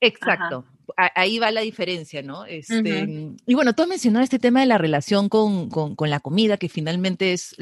[0.01, 0.65] Exacto.
[0.97, 2.45] Ahí va la diferencia, ¿no?
[2.45, 3.09] Este,
[3.47, 6.59] Y bueno, tú has mencionado este tema de la relación con, con, con la comida,
[6.59, 7.57] que finalmente es,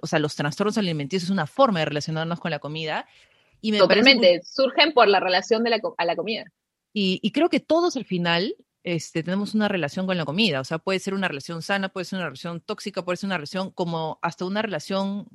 [0.00, 3.06] o sea, los trastornos alimenticios es una forma de relacionarnos con la comida.
[3.60, 6.44] Y Totalmente, surgen por la relación de la, a la comida.
[6.92, 10.78] Y, creo que todos al final este, tenemos una relación con la comida, o sea,
[10.78, 14.18] puede ser una relación sana, puede ser una relación tóxica, puede ser una relación como
[14.22, 15.28] hasta una relación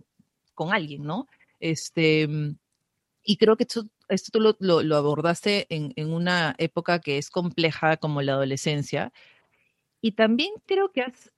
[0.53, 1.27] con alguien, ¿no?
[1.59, 2.27] Este,
[3.23, 7.29] y creo que esto, esto tú lo, lo, abordaste en, en, una época que es
[7.29, 9.13] compleja como la adolescencia.
[10.01, 11.31] Y también creo que has,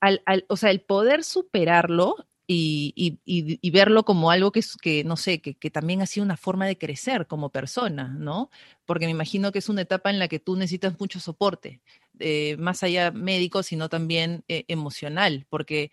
[0.00, 2.16] al, o sea, el poder superarlo
[2.52, 6.76] y, verlo como algo que, que no sé, que, también ha sido una forma de
[6.76, 8.50] crecer como persona, ¿no?
[8.86, 11.80] Porque me imagino que es una etapa en la que tú necesitas mucho soporte,
[12.18, 15.92] eh, más allá médico, sino también eh, emocional, porque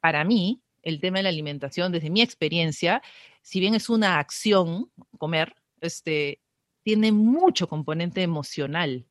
[0.00, 3.02] para mí el tema de la alimentación, desde mi experiencia,
[3.42, 6.40] si bien es una acción, comer, este,
[6.82, 9.06] tiene mucho componente emocional.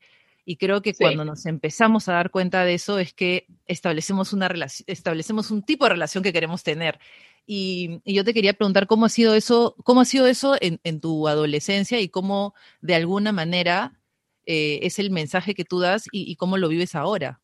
[0.49, 4.47] Y creo que cuando nos empezamos a dar cuenta de eso es que establecemos una
[4.47, 6.99] relación, establecemos un tipo de relación que queremos tener.
[7.45, 11.27] Y, yo te quería preguntar cómo ha sido eso, cómo ha sido eso en, tu
[11.27, 13.99] adolescencia y cómo de alguna manera
[14.45, 17.41] eh, es el mensaje que tú das y, cómo lo vives ahora.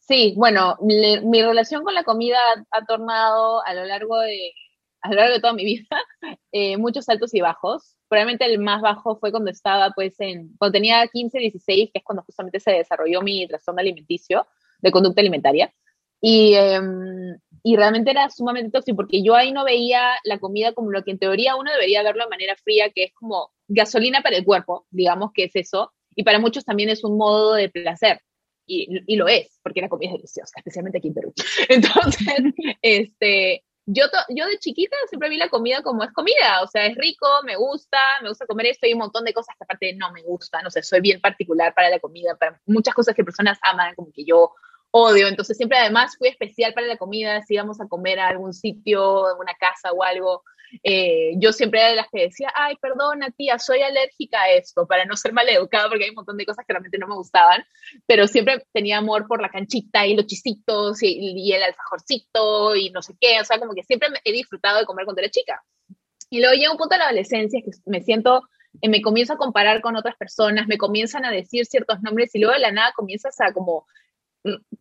[0.00, 2.36] Sí, bueno, mi, relación con la comida
[2.72, 4.52] ha, tornado a lo largo de
[5.02, 5.86] a lo largo de toda mi vida
[6.52, 10.72] eh, muchos altos y bajos probablemente el más bajo fue cuando estaba, pues, en, cuando
[10.72, 14.48] tenía 15, 16, que es cuando justamente se desarrolló mi trastorno alimenticio,
[14.80, 15.72] de conducta alimentaria.
[16.20, 20.90] Y, em, y realmente era sumamente tóxico, porque yo ahí no veía la comida como
[20.90, 24.36] lo que en teoría uno debería verlo de manera fría, que es como gasolina para
[24.36, 28.20] el cuerpo, digamos que es eso, y para muchos también es un modo de placer.
[28.66, 31.32] Y, y, lo es, porque la comida es deliciosa, especialmente aquí en Perú.
[31.68, 32.34] Entonces,
[32.82, 36.96] este, yo, yo de chiquita siempre vi la comida como es comida, o sea, es
[36.96, 40.12] rico, me gusta, me gusta comer esto y un montón de cosas que aparte no
[40.12, 43.58] me gustan, no sé, soy bien particular para la comida, para muchas cosas que personas
[43.62, 44.54] aman, como que yo
[44.92, 48.52] odio, entonces siempre además fui especial para la comida, si íbamos a comer a algún
[48.52, 50.44] sitio, en una casa o algo,
[50.82, 54.86] eh, yo siempre era de las que decía, ay, perdona tía, soy alérgica a esto,
[54.86, 57.64] para no ser maleducada, porque hay un montón de cosas que realmente no me gustaban,
[58.06, 63.02] pero siempre tenía amor por la canchita y los chisitos y, el alfajorcito y no
[63.02, 65.62] sé qué, o sea, como que siempre he disfrutado de comer cuando era chica.
[66.30, 68.42] Y luego llega un punto de la adolescencia que me siento,
[68.80, 72.38] eh, me comienzo a comparar con otras personas, me comienzan a decir ciertos nombres y
[72.38, 73.86] luego de la nada comienzas a como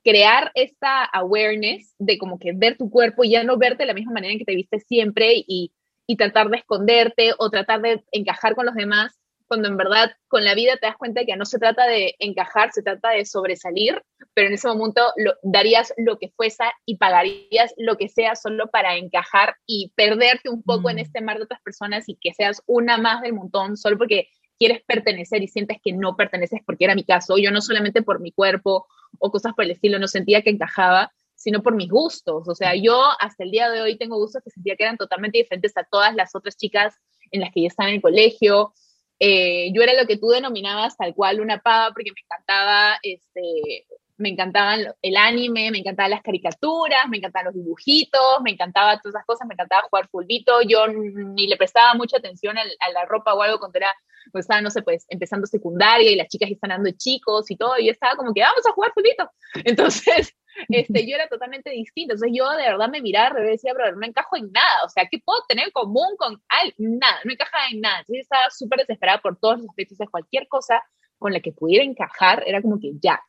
[0.04, 3.94] crear esta awareness de como que ver tu cuerpo y ya no verte de la
[3.94, 5.72] misma manera en que te viste siempre y,
[6.10, 10.44] y tratar de esconderte o tratar de encajar con los demás, cuando en verdad con
[10.44, 13.26] la vida te das cuenta de que no se trata de encajar, se trata de
[13.26, 14.02] sobresalir,
[14.34, 18.72] pero en ese momento lo, darías lo que fuese y pagarías lo que sea solo
[18.72, 21.00] para encajar y perderte un poco en mm.
[21.00, 24.82] este mar de otras personas y que seas una más del montón solo porque quieres
[24.88, 28.32] pertenecer y sientes que no perteneces, porque era mi caso, yo no solamente por mi
[28.32, 28.88] cuerpo
[29.20, 32.48] o cosas por el estilo, no sentía que encajaba, sino por mis gustos.
[32.48, 35.38] O sea, yo hasta el día de hoy tengo gustos que sentía que eran totalmente
[35.38, 36.96] diferentes a todas las otras chicas
[37.32, 38.74] en las que ya estaba en el colegio.
[39.20, 43.86] Eh, yo era lo que tú denominabas tal cual una pava porque me encantaba, este,
[44.18, 49.16] me encantaban el anime, me encantaban las caricaturas, me encantaban los dibujitos, me encantaba todas
[49.16, 50.62] esas cosas, me encantaba jugar fulbito.
[50.62, 53.94] Yo ni le prestaba mucha atención a, la ropa o algo cuando era,
[54.34, 57.80] pues estaba, no sé, pues empezando secundaria y las chicas están dando chicos y todo.
[57.80, 59.30] Y yo estaba como que vamos a jugar fulbito.
[59.64, 60.36] Entonces,
[60.68, 62.14] este, yo era totalmente distinta.
[62.14, 64.84] Entonces yo de verdad me miraba y decía, bro, no encajo en nada.
[64.86, 67.00] O sea, ¿qué puedo tener en común con alguien?
[67.00, 68.00] Nada, no encajaba en nada.
[68.00, 69.98] Entonces estaba súper desesperada por todos los aspectos.
[69.98, 70.84] de cualquier cosa
[71.18, 73.22] con la que pudiera encajar era como que ya.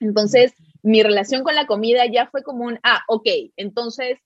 [0.00, 3.26] Entonces, mi relación con la comida ya fue como un, ah, ok,
[3.56, 4.18] entonces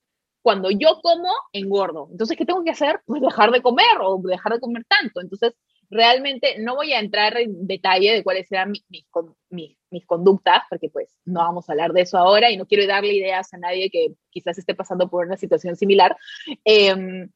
[0.43, 2.09] cuando yo como, engordo.
[2.11, 3.01] Entonces, ¿qué tengo que hacer?
[3.07, 5.21] Pues dejar de comer o dejar de comer tanto.
[5.21, 5.53] Entonces,
[5.91, 8.85] realmente no voy a entrar en detalle de cuáles eran mis,
[9.51, 13.13] mis, conductas, porque pues no vamos a hablar de eso ahora y no quiero darle
[13.13, 16.17] ideas a nadie que quizás esté pasando por una situación similar.
[16.65, 17.29] Em,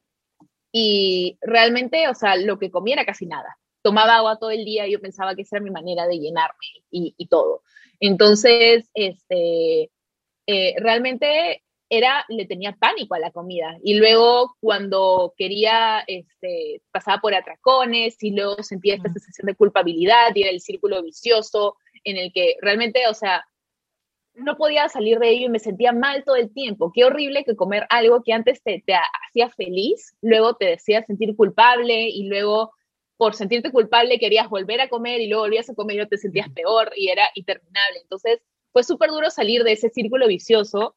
[0.71, 3.57] y realmente, o sea, lo que comía era casi nada.
[3.81, 6.65] Tomaba agua todo el día y yo pensaba que esa era mi manera de llenarme
[6.89, 7.61] y, todo.
[7.99, 9.91] Entonces, este,
[10.47, 13.77] eh, realmente era, le tenía pánico a la comida.
[13.83, 20.35] Y luego cuando quería, este, pasaba por atracones y luego sentía esta sensación de culpabilidad
[20.35, 23.45] y era el círculo vicioso en el que realmente, o sea,
[24.33, 26.91] no podía salir de ello y me sentía mal todo el tiempo.
[26.93, 28.93] Qué horrible que comer algo que antes te, te
[29.27, 32.71] hacía feliz, luego te decía sentir culpable y luego
[33.17, 36.17] por sentirte culpable querías volver a comer y luego volvías a comer y no te
[36.17, 37.99] sentías peor y era interminable.
[38.01, 38.41] Entonces
[38.73, 40.95] fue súper duro salir de ese círculo vicioso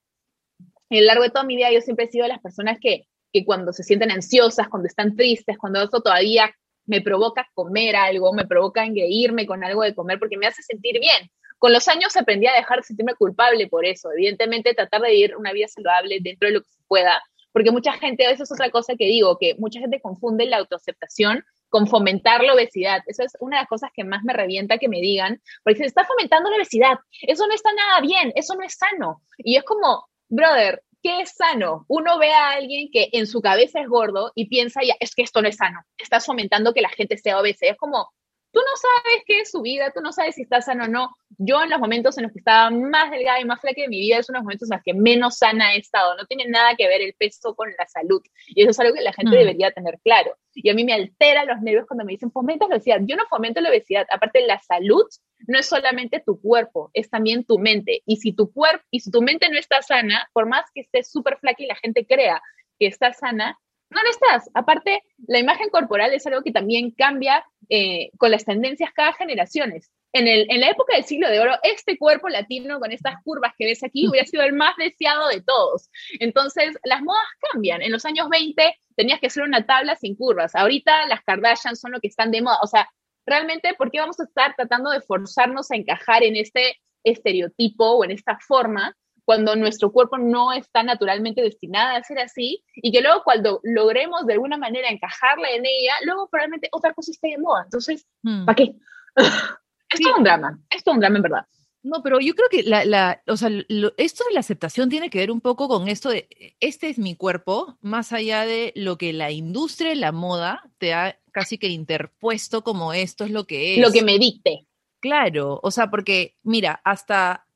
[0.96, 3.06] a lo largo de toda mi vida yo siempre he sido de las personas que,
[3.32, 6.50] que cuando se sienten ansiosas, cuando están tristes, cuando eso todavía
[6.86, 10.98] me provoca comer algo, me provoca engreírme con algo de comer porque me hace sentir
[10.98, 11.30] bien.
[11.58, 14.10] Con los años aprendí a dejar de sentirme culpable por eso.
[14.12, 17.20] Evidentemente, tratar de vivir una vida saludable dentro de lo que se pueda,
[17.52, 21.44] porque mucha gente, eso es otra cosa que digo, que mucha gente confunde la autoaceptación
[21.68, 23.02] con fomentar la obesidad.
[23.06, 25.86] Eso es una de las cosas que más me revienta que me digan, porque se
[25.86, 26.98] está fomentando la obesidad.
[27.22, 29.22] Eso no está nada bien, eso no es sano.
[29.38, 31.84] Y es como, brother, ¿qué es sano?
[31.88, 35.22] Uno ve a alguien que en su cabeza es gordo y piensa, ya, es que
[35.22, 37.66] esto no es sano, estás fomentando que la gente sea obesa.
[37.66, 38.10] es como,
[38.52, 41.14] tú no sabes qué es su vida, tú no sabes si está sana o no.
[41.38, 44.00] Yo en los momentos en los que estaba más delgada y más flaca de mi
[44.00, 46.16] vida, es unos momentos en los que menos sana he estado.
[46.16, 48.22] No tiene nada que ver el peso con la salud.
[48.48, 49.38] Y eso es algo que la gente mm.
[49.38, 50.36] debería tener claro.
[50.54, 52.98] Y a mí me altera los nervios cuando me dicen, fomenta la obesidad.
[53.02, 54.06] Yo no fomento la obesidad.
[54.10, 55.06] Aparte, la salud
[55.46, 58.02] no es solamente tu cuerpo, es también tu mente.
[58.06, 61.10] Y si tu cuerpo y si tu mente no está sana, por más que estés
[61.10, 62.42] súper flaca y la gente crea
[62.78, 63.58] que está sana,
[63.90, 64.50] no lo estás.
[64.54, 69.90] Aparte, la imagen corporal es algo que también cambia eh, con las tendencias cada generaciones.
[70.12, 73.52] En, el, en la época del siglo de oro, este cuerpo latino con estas curvas
[73.58, 75.90] que ves aquí hubiera sido el más deseado de todos.
[76.18, 77.82] Entonces, las modas cambian.
[77.82, 80.54] En los años 20 tenías que hacer una tabla sin curvas.
[80.54, 82.58] Ahorita las Kardashian son lo que están de moda.
[82.62, 82.88] O sea,
[83.28, 88.04] realmente, ¿por qué vamos a estar tratando de forzarnos a encajar en este estereotipo o
[88.04, 93.02] en esta forma cuando nuestro cuerpo no está naturalmente destinado a ser así y que
[93.02, 97.38] luego cuando logremos de alguna manera encajarla en ella, luego probablemente otra cosa esté de
[97.38, 97.64] moda.
[97.64, 98.46] Entonces, hmm.
[98.46, 98.74] ¿para qué?
[99.16, 101.46] es todo un drama, es todo un drama en verdad.
[101.88, 103.48] No, pero yo creo que la, la o sea,
[103.96, 106.28] esto de la aceptación tiene que ver un poco con esto de,
[106.60, 111.18] este es mi cuerpo, más allá de lo que la industria la moda te ha
[111.32, 113.80] casi que interpuesto como esto es lo que es.
[113.80, 114.66] Lo que me dicte.
[115.00, 117.46] Claro, o sea, porque mira, hasta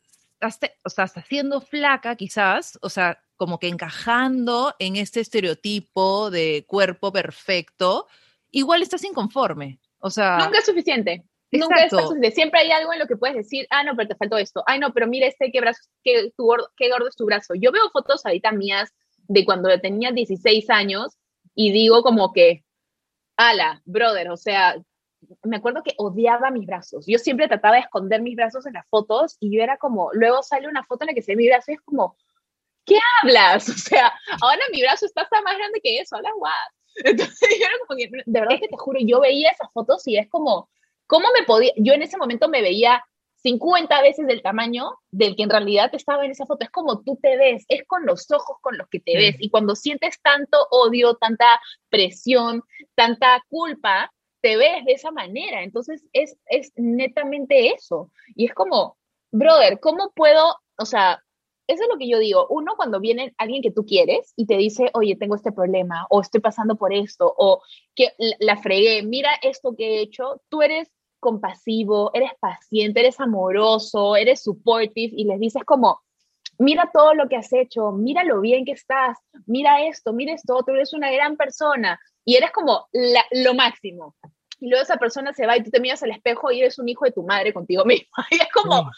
[0.40, 6.30] hasta, o sea, hasta siendo flaca quizás, o sea, como que encajando en este estereotipo
[6.30, 8.06] de cuerpo perfecto,
[8.50, 9.78] igual estás inconforme.
[9.98, 11.24] O sea, nunca es suficiente.
[11.52, 12.30] Nunca es suficiente.
[12.30, 14.62] Siempre hay algo en lo que puedes decir, ah, no, pero te faltó esto.
[14.66, 17.54] Ay, no, pero mira este, qué brazo, qué, gordo, qué gordo es tu brazo.
[17.54, 18.90] Yo veo fotos ahorita mías
[19.28, 21.18] de cuando tenía 16 años
[21.54, 22.64] y digo como que,
[23.36, 24.76] ala, brother, o sea,
[25.44, 27.04] me acuerdo que odiaba mis brazos.
[27.06, 30.42] Yo siempre trataba de esconder mis brazos en las fotos y yo era como, luego
[30.42, 32.16] sale una foto en la que se ve mi brazo y es como,
[32.86, 33.68] ¿qué hablas?
[33.68, 36.52] O sea, ahora mi brazo está más grande que eso, hablas guau.
[37.04, 40.16] Entonces yo era como que, de verdad que te juro, yo veía esas fotos y
[40.16, 40.68] es como,
[41.06, 41.72] ¿cómo me podía?
[41.76, 43.02] Yo en ese momento me veía
[43.42, 46.64] 50 veces del tamaño del que en realidad estaba en esa foto.
[46.64, 49.36] Es como tú te ves, es con los ojos con los que te ves.
[49.38, 52.62] Y cuando sientes tanto odio, tanta presión,
[52.94, 55.62] tanta culpa, te ves de esa manera.
[55.62, 58.10] Entonces es, es netamente eso.
[58.36, 58.96] Y es como,
[59.32, 61.22] brother, ¿cómo puedo, o sea,
[61.72, 62.46] eso es lo que yo digo.
[62.48, 66.20] Uno, cuando viene alguien que tú quieres y te dice, oye, tengo este problema, o
[66.20, 67.62] estoy pasando por esto, o
[67.94, 74.16] que la fregué, mira esto que he hecho, tú eres compasivo, eres paciente, eres amoroso,
[74.16, 76.02] eres supportive, y les dices como,
[76.58, 80.62] mira todo lo que has hecho, mira lo bien que estás, mira esto, mira esto,
[80.66, 84.16] tú eres una gran persona, y eres como lo máximo.
[84.60, 86.88] Y luego esa persona se va y tú te miras al espejo y eres un
[86.88, 88.08] hijo de tu madre contigo mismo.
[88.30, 88.90] Y es como,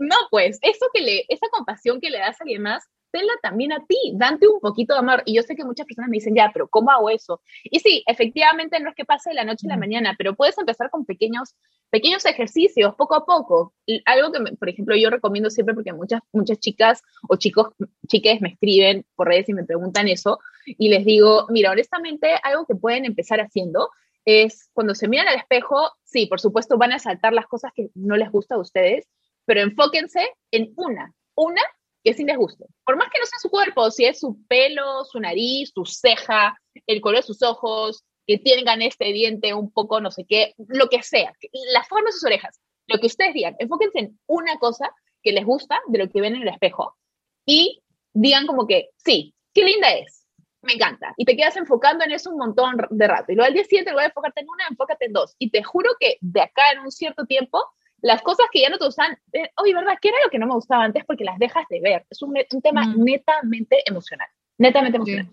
[0.00, 3.72] no, pues, eso que le, esa compasión que le das a alguien más, tenla también
[3.72, 5.22] a ti, dante un poquito de amor.
[5.26, 7.42] Y yo sé que muchas personas me dicen, ya, pero ¿cómo hago eso?
[7.64, 10.56] Y sí, efectivamente no es que pase de la noche a la mañana, pero puedes
[10.58, 11.54] empezar con pequeños,
[11.90, 13.74] pequeños ejercicios, poco a poco.
[14.06, 17.74] algo que, por ejemplo, yo recomiendo siempre porque muchas, muchas chicas o chicos,
[18.06, 22.64] chiques me escriben por redes y me preguntan eso, y les digo, mira, honestamente, algo
[22.66, 23.90] que pueden empezar haciendo
[24.24, 27.90] es cuando se miran al espejo, sí, por supuesto van a saltar las cosas que
[27.94, 29.08] no les gusta a ustedes,
[29.44, 31.62] pero enfóquense en una, una
[32.02, 32.64] que sí les guste.
[32.84, 36.58] Por más que no sea su cuerpo, si es su pelo, su nariz, su ceja,
[36.86, 40.88] el color de sus ojos, que tengan este diente un poco no sé qué, lo
[40.88, 41.32] que sea,
[41.72, 44.90] la forma de sus orejas, lo que ustedes digan, enfóquense en una cosa
[45.22, 46.96] que les gusta de lo que ven en el espejo
[47.44, 47.82] y
[48.12, 50.20] digan como que, sí, qué linda es,
[50.62, 51.14] me encanta.
[51.16, 53.32] Y te quedas enfocando en eso un montón de rato.
[53.32, 55.34] Y luego al día siguiente, voy a enfocarte en una, enfócate en dos.
[55.38, 57.64] Y te juro que de acá en un cierto tiempo,
[58.02, 59.98] las cosas que ya no te gustan, eh, oye, ¿verdad?
[60.00, 61.04] ¿Qué era lo que no me gustaba antes?
[61.04, 62.06] Porque las dejas de ver.
[62.10, 63.04] Es un, tema mm.
[63.04, 64.28] netamente emocional.
[64.58, 65.28] Netamente emocional.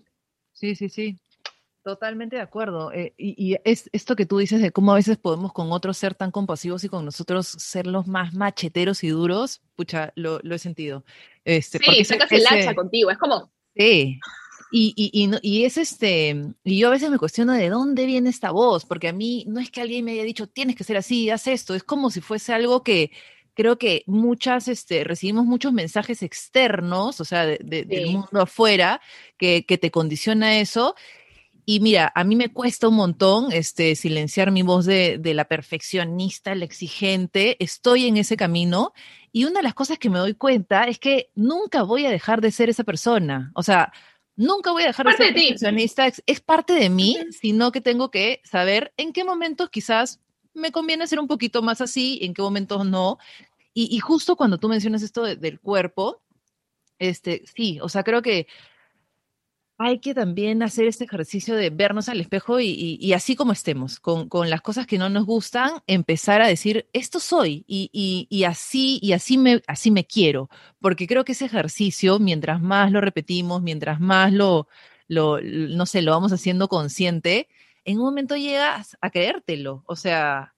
[0.52, 1.18] Sí, sí, sí.
[1.82, 2.92] Totalmente de acuerdo.
[2.92, 6.14] Eh, y, es esto que tú dices de cómo a veces podemos con otros ser
[6.14, 11.04] tan compasivos y con nosotros ser los más macheteros y duros, pucha, lo, he sentido.
[11.44, 13.50] Este, sí, sacas el hacha contigo, es como...
[13.74, 14.18] Sí,
[14.70, 18.50] y, y, y, es este, y yo a veces me cuestiono de dónde viene esta
[18.50, 21.30] voz, porque a mí no es que alguien me haya dicho, tienes que ser así,
[21.30, 23.10] haz esto, es como si fuese algo que
[23.58, 29.00] creo que muchas, este, recibimos muchos mensajes externos, o sea, del mundo afuera,
[29.36, 30.94] que, que te condiciona eso.
[31.66, 35.46] Y mira, a mí me cuesta un montón este, silenciar mi voz de, de, la
[35.46, 37.56] perfeccionista, la exigente.
[37.58, 38.92] Estoy en ese camino.
[39.32, 42.40] Y una de las cosas que me doy cuenta es que nunca voy a dejar
[42.40, 43.50] de ser esa persona.
[43.54, 43.92] O sea,
[44.38, 48.40] Nunca voy a dejar de ser perfeccionista, es, parte de mí, sino que tengo que
[48.44, 50.20] saber en qué momentos quizás
[50.54, 53.18] me conviene ser un poquito más así, en qué momentos no.
[53.74, 56.22] Y, justo cuando tú mencionas esto del cuerpo,
[57.00, 58.46] este, sí, o sea, creo que
[59.78, 64.28] hay que también hacer este ejercicio de vernos al espejo y, así como estemos, con,
[64.50, 69.38] las cosas que no nos gustan, empezar a decir, esto soy y, así, y así
[69.38, 70.50] me, así me quiero,
[70.80, 74.66] porque creo que ese ejercicio, mientras más lo repetimos, mientras más lo,
[75.06, 77.48] lo no sé, lo vamos haciendo consciente,
[77.84, 80.54] en un momento llegas a creértelo, o sea,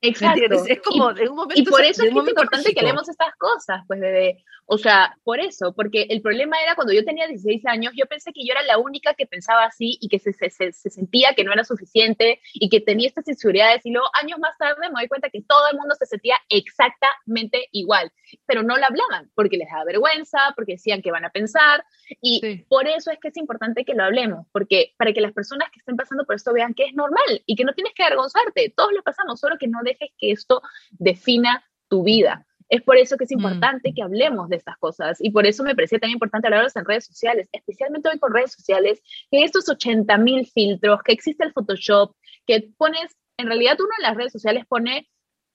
[0.00, 0.64] Exacto.
[0.66, 3.98] Es como, y, un momento, y por eso es, importante que leemos estas cosas, pues,
[3.98, 4.44] bebé.
[4.70, 8.32] O sea, por eso, porque el problema era cuando yo tenía 16 años, yo pensé
[8.34, 11.42] que yo era la única que pensaba así y que se, se, se, sentía que
[11.42, 13.86] no era suficiente y que tenía estas inseguridades.
[13.86, 17.68] Y luego, años más tarde, me doy cuenta que todo el mundo se sentía exactamente
[17.72, 18.12] igual,
[18.44, 21.82] pero no lo hablaban porque les daba vergüenza, porque decían que van a pensar.
[22.20, 25.70] Y por eso es que es importante que lo hablemos, porque para que las personas
[25.70, 28.74] que estén pasando por esto vean que es normal y que no tienes que avergonzarte.
[28.76, 30.62] Todos lo pasamos, solo que no dejes que esto
[30.92, 32.46] defina tu vida.
[32.68, 35.74] Es por eso que es importante que hablemos de estas cosas y por eso me
[35.74, 40.18] parecía tan importante hablarlos en redes sociales, especialmente hoy con redes sociales, que estos 80
[40.18, 42.14] mil filtros, que existe el Photoshop,
[42.46, 45.08] que pones, en realidad uno en las redes sociales pone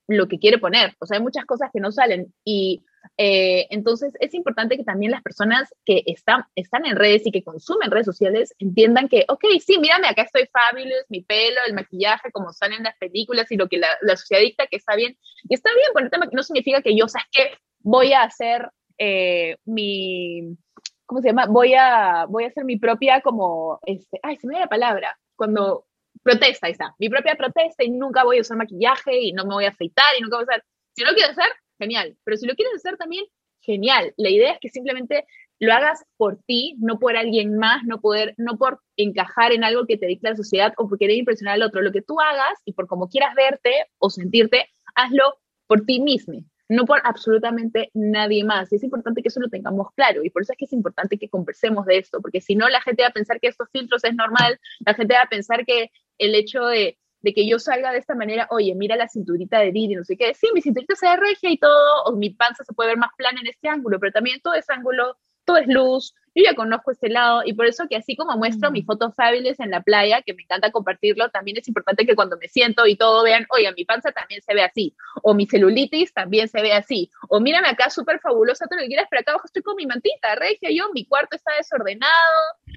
[0.07, 2.83] lo que quiere poner, o sea, hay muchas cosas que no salen y
[3.17, 7.43] eh, entonces, es importante que también las personas que están, están en redes y que
[7.43, 12.31] consumen redes sociales entiendan que, ok, sí, mírame, acá estoy fabulous, mi pelo, el maquillaje,
[12.31, 15.17] como salen en las películas y lo que la, la sociedad dicta que está bien.
[15.43, 17.57] Y está bien ponerte maquillaje, no significa que yo, ¿sabes qué?
[17.79, 20.57] Voy a hacer eh, mi,
[21.05, 21.45] ¿cómo se llama?
[21.47, 25.17] Voy a, voy a hacer mi propia como, este, ay, se me da la palabra,
[25.35, 25.85] cuando
[26.21, 29.55] protesta, ahí está, mi propia protesta y nunca voy a usar maquillaje y no me
[29.55, 30.63] voy a afeitar y nunca voy a usar,
[30.95, 31.47] si no quiero hacer,
[31.79, 32.17] genial.
[32.23, 33.25] Pero si lo quieres hacer también,
[33.61, 34.13] genial.
[34.17, 35.25] La idea es que simplemente
[35.59, 39.85] lo hagas por ti, no por alguien más, no, poder, no por encajar en algo
[39.85, 41.81] que te dicta la sociedad o por querer impresionar al otro.
[41.81, 46.43] Lo que tú hagas y por cómo quieras verte o sentirte, hazlo por ti mismo,
[46.67, 48.71] no por absolutamente nadie más.
[48.71, 50.23] Y es importante que eso lo tengamos claro.
[50.23, 52.81] Y por eso es que es importante que conversemos de esto, porque si no, la
[52.81, 55.91] gente va a pensar que estos filtros es normal, la gente va a pensar que
[56.17, 59.71] el hecho de de que yo salga de esta manera, oye, mira la cinturita de
[59.71, 62.63] Didi, no sé qué, sí, mi cinturita se ve regia y todo, o mi panza
[62.65, 65.67] se puede ver más plana en este ángulo, pero también todo es ángulo, todo es
[65.67, 69.15] luz, yo ya conozco este lado, y por eso que así como muestro mis fotos
[69.15, 72.85] fábiles en la playa, que me encanta compartirlo, también es importante que cuando me siento
[72.87, 76.61] y todo vean, oye, mi panza también se ve así, o mi celulitis también se
[76.61, 79.61] ve así, o mírame acá súper fabulosa, todo lo que quieras, pero acá abajo estoy
[79.61, 82.11] con mi mantita regia, yo, mi cuarto está desordenado,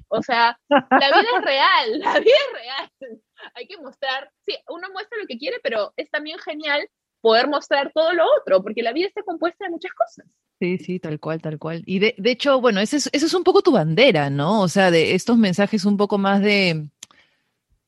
[0.07, 3.21] o sea, la vida es real, la vida es real
[3.53, 6.89] hay que mostrar, sí, uno muestra lo que quiere, pero es también genial
[7.21, 10.25] poder mostrar todo lo otro, porque la vida está compuesta de muchas cosas.
[10.59, 11.83] Sí, sí, tal cual, tal cual.
[11.85, 14.61] Y de, de hecho, bueno, esa es, es un poco tu bandera, ¿no?
[14.61, 16.89] O sea, de estos mensajes un poco más de,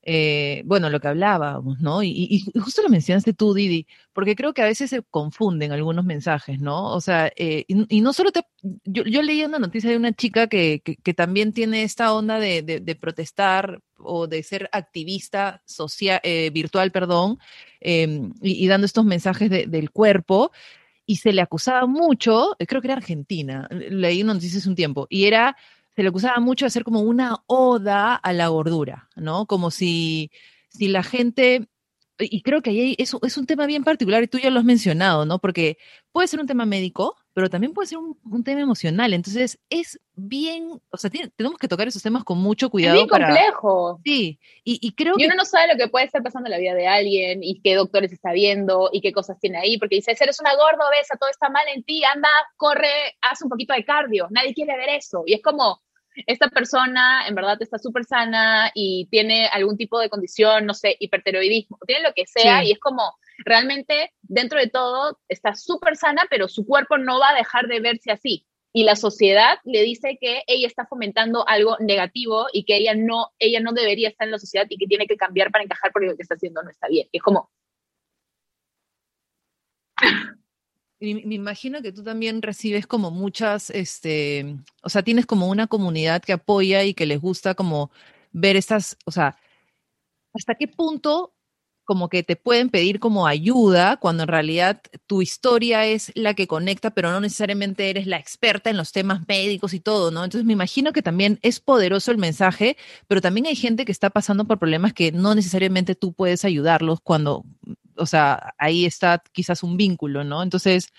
[0.02, 2.02] eh, bueno, lo que hablábamos, ¿no?
[2.04, 6.60] Y, justo lo mencionaste tú, Didi, porque creo que a veces se confunden algunos mensajes,
[6.62, 6.94] ¿no?
[6.94, 8.42] O sea, eh, y, no solo te...
[8.86, 10.82] Yo, leí una noticia de una chica que,
[11.16, 17.38] también tiene esta onda de, protestar o de ser activista social, eh, virtual, perdón,
[17.82, 20.52] em, y, dando estos mensajes del cuerpo,
[21.06, 25.08] y se le acusaba mucho, creo que era Argentina, leí una noticia hace un tiempo,
[25.10, 25.58] y era
[26.00, 29.48] se le acusaba mucho de hacer como una oda a la gordura, ¿no?
[29.48, 30.32] Como si,
[30.70, 31.68] si la gente,
[32.18, 34.66] y creo que ahí es, es un tema bien particular y tú ya lo has
[34.66, 35.40] mencionado, ¿no?
[35.40, 35.78] Porque
[36.14, 39.14] puede ser un tema médico, pero también puede ser un, tema emocional.
[39.14, 42.96] Entonces, es bien, o sea, tenemos que tocar esos temas con mucho cuidado.
[42.96, 44.00] Es bien complejo.
[44.06, 46.74] Sí, y, creo y uno no sabe lo que puede estar pasando en la vida
[46.76, 50.40] de alguien y qué doctores está viendo y qué cosas tiene ahí, porque dice, eres
[50.40, 54.28] una gorda obesa, todo está mal en ti, anda, corre, haz un poquito de cardio,
[54.30, 55.24] nadie quiere ver eso.
[55.26, 55.82] Y es como,
[56.28, 60.96] esta persona en verdad está súper sana y tiene algún tipo de condición, no sé,
[61.00, 63.16] hipertiroidismo, tiene lo que sea y es como
[63.46, 67.80] realmente dentro de todo está súper sana, pero su cuerpo no va a dejar de
[67.80, 68.46] verse así.
[68.72, 73.30] Y la sociedad le dice que ella está fomentando algo negativo y que ella no,
[73.40, 76.08] ella no debería estar en la sociedad y que tiene que cambiar para encajar porque
[76.08, 77.08] lo que está haciendo no está bien.
[77.12, 77.50] Es como,
[81.00, 86.22] me imagino que tú también recibes como muchas, este, o sea, tienes como una comunidad
[86.22, 87.92] que apoya y que les gusta como
[88.32, 89.38] ver estas, o sea,
[90.34, 91.34] ¿hasta qué punto
[91.90, 96.46] como que te pueden pedir como ayuda cuando en realidad tu historia es la que
[96.46, 100.24] conecta, pero no necesariamente eres la experta en los temas médicos y todo, ¿no?
[100.24, 102.78] Entonces me imagino que también es poderoso el mensaje,
[103.08, 107.02] pero también hay gente que está pasando por problemas que no necesariamente tú puedes ayudarlos
[107.02, 107.44] cuando
[108.00, 110.42] o sea, ahí está quizás un vínculo, ¿no?
[110.42, 110.92] Entonces,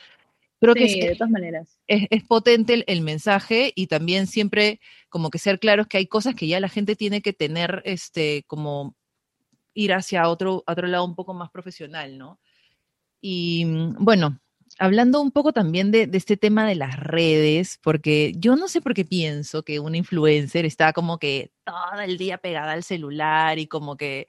[0.60, 1.78] creo que de todas maneras.
[1.86, 6.46] Es, potente el, mensaje y también siempre como que ser claros que hay cosas que
[6.46, 8.94] ya la gente tiene que tener, este, como
[9.74, 12.38] ir hacia otro, otro lado un poco más profesional, ¿no?
[13.20, 14.40] Y mm, bueno,
[14.78, 18.94] hablando un poco también de, este tema de las redes, porque yo no sé por
[18.94, 23.66] qué pienso que una influencer está como que todo el día pegada al celular y
[23.66, 24.28] como que,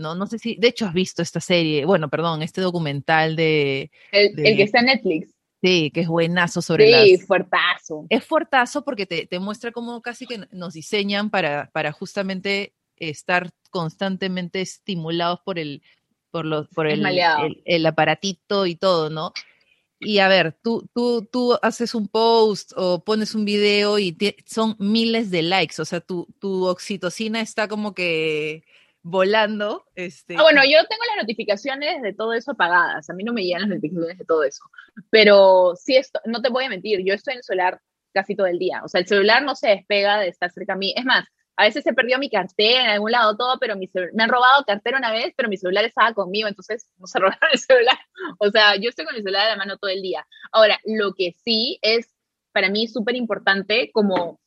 [0.00, 3.90] no, no sé si, de hecho has visto esta serie, bueno, perdón, este documental de...
[4.10, 5.34] El, que está en Netflix.
[5.62, 8.06] Sí, que es buenazo sobre Sí, fuertazo.
[8.08, 13.50] Es fuertazo porque te, te, muestra cómo casi que nos diseñan para, para justamente estar
[13.70, 15.82] constantemente estimulados por el,
[16.30, 17.04] por, los, por el,
[17.64, 19.32] el, aparatito y todo, ¿no?
[19.98, 24.76] Y a ver, tú, tú, tú haces un post o pones un video y son
[24.78, 28.64] miles de likes, o sea, tu, tu oxitocina está como que
[29.02, 29.84] volando.
[29.94, 30.36] Este.
[30.36, 33.62] Ah, bueno, yo tengo las notificaciones de todo eso apagadas, a mí no me llegan
[33.62, 34.62] las notificaciones de todo eso,
[35.10, 37.80] pero sí, esto, no te voy a mentir, yo estoy en el celular
[38.12, 40.76] casi todo el día, o sea, el celular no se despega de estar cerca a
[40.76, 41.26] mí, es más,
[41.60, 44.64] a veces se perdió mi cartera en algún lado, todo, pero mi me han robado
[44.64, 47.98] cartera una vez, pero mi celular estaba conmigo, entonces no se robaron el celular.
[48.38, 50.26] O sea, yo estoy con el celular de la mano todo el día.
[50.52, 52.08] Ahora, lo que sí es
[52.52, 54.40] para mí súper importante, como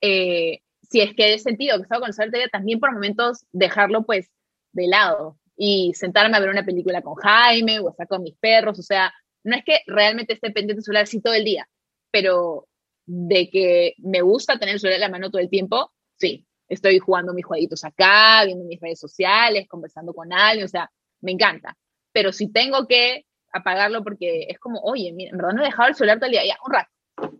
[0.00, 4.04] eh, si es que he sentido que estaba con el celular, también por momentos dejarlo
[4.04, 4.30] pues
[4.72, 8.78] de lado y sentarme a ver una película con Jaime o estar con mis perros.
[8.78, 9.12] O sea,
[9.44, 11.68] no es que realmente esté pendiente del celular así todo el día,
[12.10, 12.68] pero
[13.06, 16.98] de que me gusta tener el celular en la mano todo el tiempo, sí estoy
[16.98, 21.76] jugando mis jueguitos acá, viendo mis redes sociales, conversando con alguien, o sea, me encanta.
[22.12, 25.88] Pero si tengo que apagarlo porque es como, oye, mira, en verdad no he dejado
[25.88, 26.90] el celular todo el día, ya, un rato.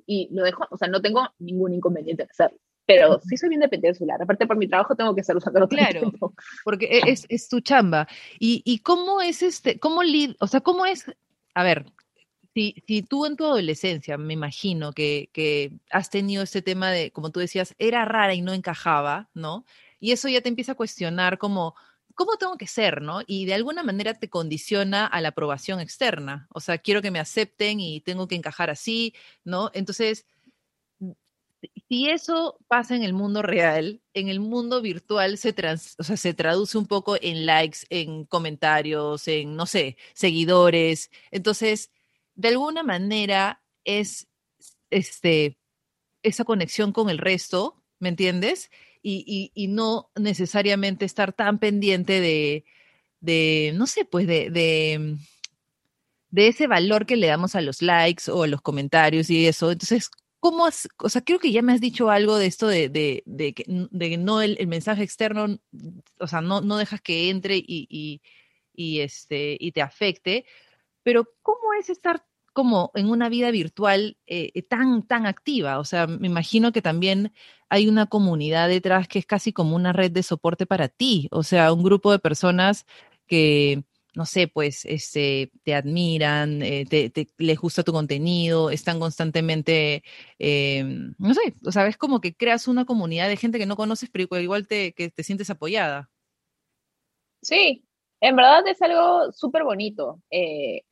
[0.07, 2.59] Y lo dejo, o sea, no tengo ningún inconveniente en hacerlo.
[2.87, 4.23] Pero sí soy bien dependiente del celular.
[4.23, 6.13] Aparte, por mi trabajo tengo que estar usándolo claro,
[6.65, 8.07] porque e, es, es tu chamba.
[8.39, 10.03] ¿Y, ¿Y cómo es este, cómo,
[10.39, 11.05] o sea, cómo es,
[11.55, 11.87] a ver,
[12.55, 17.31] si, tú en tu adolescencia, me imagino que, que, has tenido este tema de, como
[17.31, 19.67] tú decías, era rara y no encajaba, ¿no?
[20.01, 21.75] Y eso ya te empieza a cuestionar como,
[22.15, 23.21] ¿cómo tengo que ser, no?
[23.27, 26.49] Y de alguna manera te condiciona a la aprobación externa.
[26.51, 29.15] O sea, quiero que me acepten y tengo que encajar así,
[29.45, 29.71] ¿no?
[29.75, 30.27] Entonces,
[31.89, 35.55] si eso pasa en el mundo real, en el mundo virtual se,
[35.99, 41.11] o sea, se traduce un poco en likes, en comentarios, en, no sé, seguidores.
[41.31, 41.91] Entonces,
[42.35, 44.29] de alguna manera es
[44.91, 45.59] este,
[46.23, 48.71] esa conexión con el resto, ¿me entiendes?
[49.03, 52.65] Y, y, no necesariamente estar tan pendiente de,
[53.21, 55.17] de no sé, pues de, de,
[56.31, 59.71] de, ese valor que le damos a los likes o a los comentarios y eso.
[59.71, 60.11] Entonces,
[60.47, 62.93] ¿cómo has, o sea, creo que ya me has dicho algo de esto de,
[63.57, 63.65] que,
[64.17, 65.59] no el, mensaje externo,
[66.21, 67.65] o sea, no, dejas que entre
[68.77, 70.45] este, y te afecte,
[71.03, 75.81] pero ¿cómo es estar como en una vida virtual eh, eh, tan, tan activa?
[75.81, 77.33] O sea, me imagino que también
[77.69, 81.43] hay una comunidad detrás que es casi como una red de soporte para ti, o
[81.43, 82.87] sea, un grupo de personas
[83.27, 83.83] que,
[84.17, 90.03] no sé, pues este, te admiran, eh, te, les gusta tu contenido, están constantemente,
[91.19, 94.11] no sé, o sea, es como que creas una comunidad de gente que no conoces,
[94.11, 96.11] pero igual te, que te sientes apoyada.
[97.43, 97.85] Sí,
[98.21, 100.21] en verdad es algo súper bonito.
[100.31, 100.83] Eh,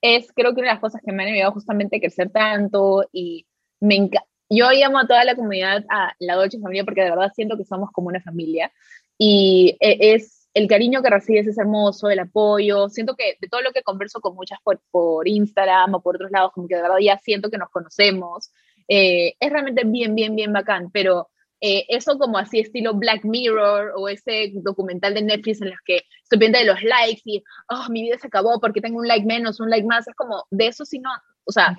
[0.00, 3.08] es creo que una de las cosas que me han ayudado justamente a crecer tanto
[3.12, 3.46] y
[3.80, 4.10] me
[4.50, 7.64] yo llamo a toda la comunidad a la Dolce Familia porque de verdad siento que
[7.64, 8.70] somos como una familia
[9.18, 13.72] y es el cariño que recibes es hermoso, el apoyo, siento que de todo lo
[13.72, 16.98] que converso con muchas por, por Instagram o por otros lados, como que de verdad
[17.00, 18.52] ya siento que nos conocemos,
[18.88, 21.28] eh, es realmente bien, bien, bien bacán, pero
[21.60, 26.02] eh, eso como así estilo Black Mirror o ese documental de Netflix en los que
[26.22, 29.26] estoy viendo de los likes y, oh, mi vida se acabó porque tengo un like
[29.26, 31.10] menos, un like más, es como, de eso sí no,
[31.44, 31.76] o sea,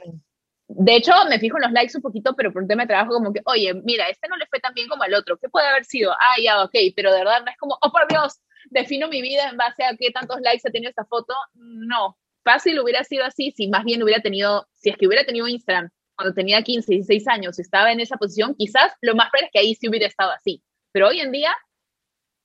[0.67, 3.13] de hecho me fijo en los likes un poquito, pero por un tema de trabajo
[3.13, 5.67] como que, oye, mira, este no le fue tan bien como al otro, ¿qué puede
[5.67, 6.11] haber sido?
[6.13, 8.39] Ah, ya, ok, pero de verdad no es como, oh, por Dios,
[8.69, 12.79] defino mi vida en base a qué tantos likes ha tenido esta foto, no, fácil
[12.79, 16.33] hubiera sido así si más bien hubiera tenido, si es que hubiera tenido Instagram cuando
[16.33, 19.75] tenía 15, 16 años, estaba en esa posición, quizás lo más probable es que ahí
[19.75, 20.63] sí hubiera estado así.
[20.91, 21.53] Pero hoy en día,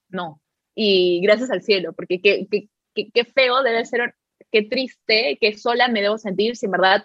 [0.09, 0.43] no.
[0.75, 4.15] Y gracias al cielo, porque qué, feo debe ser,
[4.51, 7.05] qué triste, qué sola me debo sentir si en verdad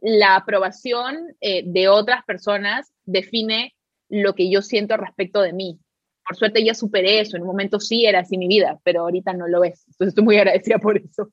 [0.00, 3.74] la aprobación eh, de otras personas define
[4.08, 5.78] lo que yo siento respecto de mí.
[6.26, 9.32] Por suerte ya superé eso, en un momento sí era así mi vida, pero ahorita
[9.32, 9.84] no lo es.
[9.86, 11.30] Entonces estoy muy agradecida por eso.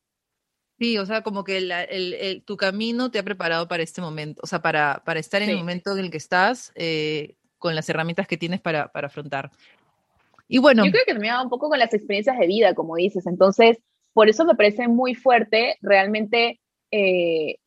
[0.80, 4.48] Sí, o sea, como que el, tu camino te ha preparado para este momento, o
[4.48, 8.28] sea, para, para estar en el momento en el que estás, eh, con las herramientas
[8.28, 9.52] que tienes para, para, afrontar.
[10.48, 10.84] Y bueno.
[10.86, 13.26] Yo creo que me ha dado un poco con las experiencias de vida, como dices.
[13.28, 13.78] Entonces,
[14.14, 16.60] por eso me parece muy fuerte, realmente,
[16.92, 17.58] eh,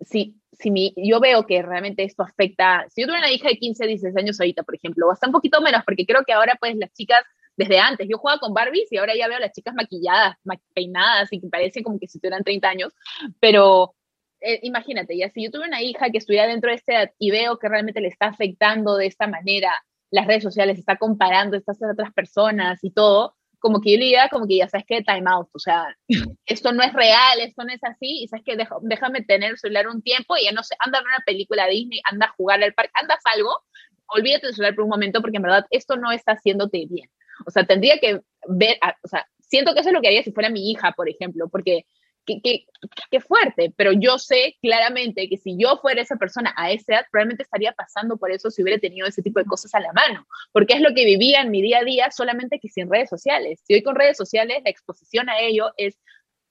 [0.00, 3.56] si, si mi, yo veo que realmente esto afecta, si yo tuviera una hija de
[3.56, 6.76] 15, 16 años ahorita, por ejemplo, hasta un poquito menos, porque creo que ahora pues
[6.76, 7.22] las chicas
[7.58, 8.06] desde antes.
[8.08, 10.36] Yo jugaba con Barbies y ahora ya veo a las chicas maquilladas,
[10.74, 12.94] peinadas y que parecen como que si tuvieran 30 años,
[13.40, 13.94] pero
[14.40, 17.32] eh, imagínate, ya si yo tuve una hija que estuviera dentro de esta edad y
[17.32, 19.72] veo que realmente le está afectando de esta manera
[20.10, 24.28] las redes sociales, está comparando estas otras personas y todo, como que yo le diría,
[24.28, 25.86] como que ya sabes que time out, o sea,
[26.46, 29.88] esto no es real, esto no es así, y sabes que déjame tener el celular
[29.88, 32.62] un tiempo y ya no sé, anda a ver una película Disney, anda a jugar
[32.62, 33.64] al parque, anda a algo,
[34.08, 37.10] olvídate del celular por un momento porque en verdad esto no está haciéndote bien.
[37.46, 40.32] O sea, tendría que ver, o sea, siento que eso es lo que haría si
[40.32, 41.84] fuera mi hija, por ejemplo, porque
[42.36, 47.06] qué, fuerte, pero yo sé claramente que si yo fuera esa persona a esa edad,
[47.10, 50.26] probablemente estaría pasando por eso si hubiera tenido ese tipo de cosas a la mano,
[50.52, 53.60] porque es lo que vivía en mi día a día, solamente que sin redes sociales.
[53.66, 55.98] Si hoy con redes sociales la exposición a ello es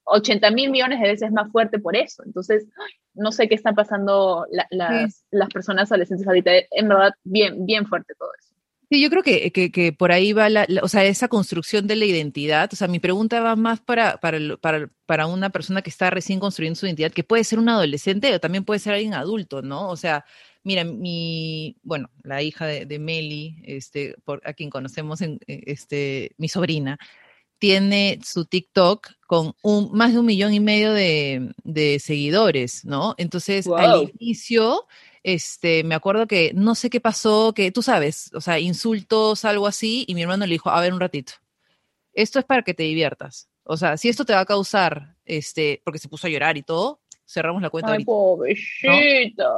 [0.08, 2.24] 80 mil millones de veces más fuerte por eso.
[2.26, 2.66] Entonces,
[3.14, 6.52] no sé qué están pasando las, las personas adolescentes ahorita.
[6.72, 8.57] En verdad, bien, bien fuerte todo eso.
[8.90, 12.06] Sí, yo creo que, que, por ahí va la, o sea, esa construcción de la
[12.06, 12.70] identidad.
[12.72, 16.40] O sea, mi pregunta va más para, para, para, para, una persona que está recién
[16.40, 19.90] construyendo su identidad, que puede ser un adolescente o también puede ser alguien adulto, ¿no?
[19.90, 20.24] O sea,
[20.64, 25.64] mira, mi, bueno, la hija de, de Meli, este, por, a quien conocemos, en, eh,
[25.66, 26.98] este, mi sobrina,
[27.60, 33.16] tiene su TikTok con un, más de un millón y medio de, de seguidores, ¿no?
[33.18, 34.88] Entonces, al inicio
[35.28, 39.68] este, me acuerdo que no sé qué pasó, que tú sabes, o sea, insultos, algo
[39.68, 41.34] así, y mi hermano le dijo, a ver un ratito,
[42.14, 43.50] esto es para que te diviertas.
[43.64, 46.64] O sea, si esto te va a causar, este, porque se puso a llorar y
[46.64, 47.92] todo, cerramos la cuenta.
[47.92, 49.50] Ay, pobrecita.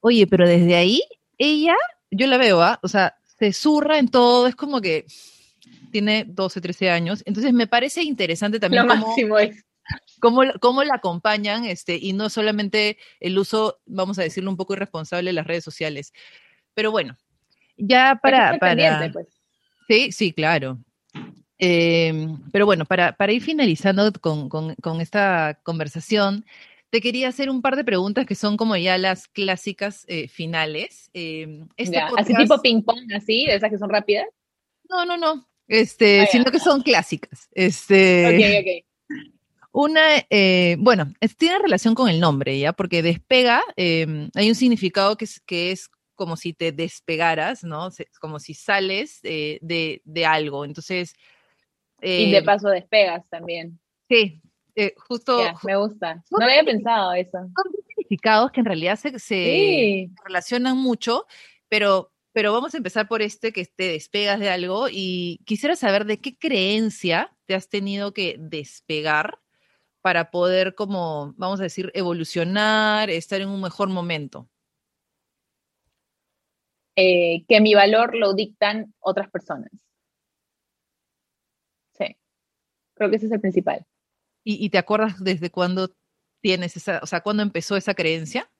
[0.00, 1.02] Oye, pero desde ahí,
[1.36, 1.76] ella,
[2.10, 2.80] yo la veo, ¿ah?
[2.82, 5.04] O sea, se zurra en todo, es como que
[5.92, 7.22] tiene 12, 13 años.
[7.26, 8.86] Entonces me parece interesante también.
[8.86, 9.66] Lo máximo es
[10.20, 14.74] cómo, cómo la acompañan este, y no solamente el uso, vamos a decirlo, un poco
[14.74, 16.12] irresponsable de las redes sociales.
[16.74, 17.16] Pero bueno,
[17.76, 18.58] ya para...
[18.58, 19.10] para...
[19.12, 19.26] Pues.
[19.88, 20.78] Sí, sí, claro.
[21.58, 26.46] Em, pero bueno, para, para ir finalizando con, con, con, esta conversación,
[26.88, 31.10] te quería hacer un par de preguntas que son como ya las clásicas eh, finales.
[31.12, 31.64] Eh,
[32.16, 34.26] ¿Así tipo ping-pong, así, de esas que son rápidas?
[34.88, 35.46] No, no, no.
[35.68, 37.48] Este, ah, sino que son clásicas.
[37.52, 39.30] Este, ok, ok.
[39.72, 40.00] Una,
[40.30, 42.72] eh, bueno, tiene relación con el nombre, ¿ya?
[42.72, 47.88] Porque despega, em, hay un significado que es, que es como si te despegaras, ¿no?
[48.20, 50.64] Como si sales eh, de, de, algo.
[50.64, 51.14] Entonces.
[52.02, 53.78] y de eh, paso despegas también.
[54.08, 54.42] Sí,
[55.06, 55.38] justo.
[55.62, 56.22] me gusta.
[56.30, 57.38] No había pensado eso.
[57.38, 61.26] Son significados que en realidad se, se relacionan mucho,
[61.68, 66.06] pero, pero vamos a empezar por este que te despegas de algo y quisiera saber
[66.06, 69.38] de qué creencia te has tenido que despegar
[70.02, 74.48] para poder como, vamos a decir, evolucionar, estar en un mejor momento?
[76.96, 79.70] Eh, que mi valor lo dictan otras personas.
[81.96, 82.16] Sí,
[82.94, 83.86] creo que ese es el principal.
[84.42, 85.94] ¿Y, te acuerdas desde cuándo
[86.40, 88.50] tienes esa, o sea, cuándo empezó esa creencia?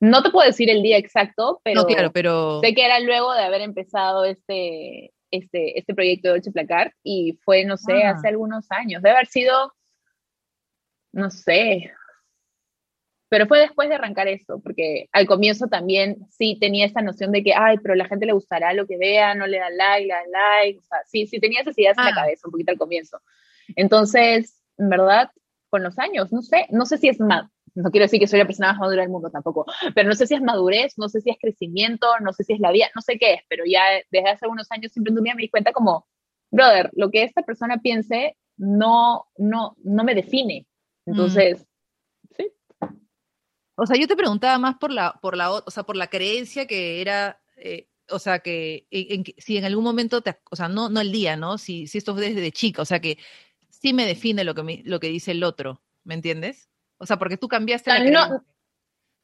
[0.00, 2.60] No te puedo decir el día exacto, pero, claro, pero...
[2.60, 7.38] sé que era luego de haber empezado este, este, este proyecto de Dolce Placar y
[7.44, 8.12] fue, no sé, ah.
[8.12, 9.02] hace algunos años.
[9.02, 9.74] Debe haber sido
[11.18, 11.90] no sé,
[13.28, 17.42] pero fue después de arrancar eso, porque al comienzo también sí tenía esa noción de
[17.42, 20.14] que, ay, pero la gente le gustará lo que vea, no le da like, le
[20.14, 22.14] da like, o sea, sí, sí tenía esas ideas en la ah.
[22.14, 23.20] cabeza un poquito al comienzo.
[23.76, 25.30] Entonces, en verdad,
[25.68, 28.38] con los años, no sé, no sé si es más, no quiero decir que soy
[28.38, 31.20] la persona más madura del mundo tampoco, pero no sé si es madurez, no sé
[31.20, 33.82] si es crecimiento, no sé si es la vida, no sé qué es, pero ya
[34.10, 36.06] desde hace unos años siempre un día me di cuenta como,
[36.50, 40.66] brother, lo que esta persona piense no, no, no me define,
[41.08, 41.10] Mm.
[41.10, 41.66] Entonces,
[42.36, 42.52] sí.
[43.76, 46.66] O sea, yo te preguntaba más por la, por la, o sea, por la creencia
[46.66, 48.86] que era, eh, o sea, que
[49.38, 51.58] si en algún momento, te, o sea, no, no el día, ¿no?
[51.58, 53.18] Si, si esto fue desde chica, o sea, que
[53.70, 56.68] sí me define lo que, lo que dice el otro, ¿me entiendes?
[56.98, 58.44] O sea, porque tú cambiaste la no,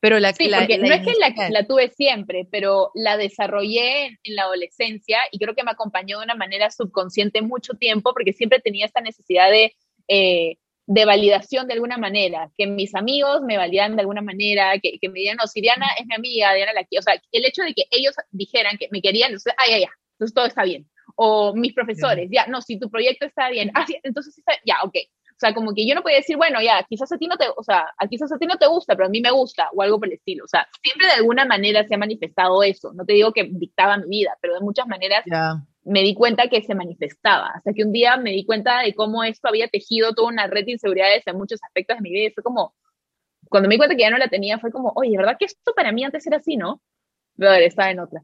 [0.01, 4.35] pero la, sí, porque no es que la, la, tuve siempre, pero la desarrollé en
[4.37, 8.61] la adolescencia y creo que me acompañó de una manera subconsciente mucho tiempo porque siempre
[8.61, 9.75] tenía esta necesidad de
[10.09, 14.99] eh, de validación de alguna manera, que mis amigos me validan de alguna manera, que,
[15.01, 17.45] que me digan, no, si Diana es mi amiga, Diana la quiero, o sea, el
[17.45, 20.65] hecho de que ellos dijeran que me querían, entonces, ay, ay, ya, entonces todo está
[20.65, 20.89] bien.
[21.17, 24.95] O mis profesores, ya, no, si tu proyecto está bien, ah, sí, entonces ya, ok.
[25.35, 27.47] O sea, como que yo no podía decir, bueno, ya, quizás a ti no te,
[27.57, 29.99] o sea, quizás a ti no te gusta, pero a mí me gusta, o algo
[29.99, 30.45] por el estilo.
[30.45, 32.93] O sea, siempre de alguna manera se ha manifestado eso.
[32.95, 35.25] No te digo que dictaba mi vida, pero de muchas maneras
[35.85, 37.53] me di cuenta que se manifestaba.
[37.55, 40.65] Hasta que un día me di cuenta de cómo esto había tejido toda una red
[40.65, 42.29] de inseguridades en muchos aspectos de mi vida.
[42.29, 42.75] Y fue como,
[43.49, 45.73] cuando me di cuenta que ya no la tenía, fue como, oye, ¿verdad que esto
[45.75, 46.81] para mí antes era así, no?
[47.37, 48.23] Pero estaba en otra.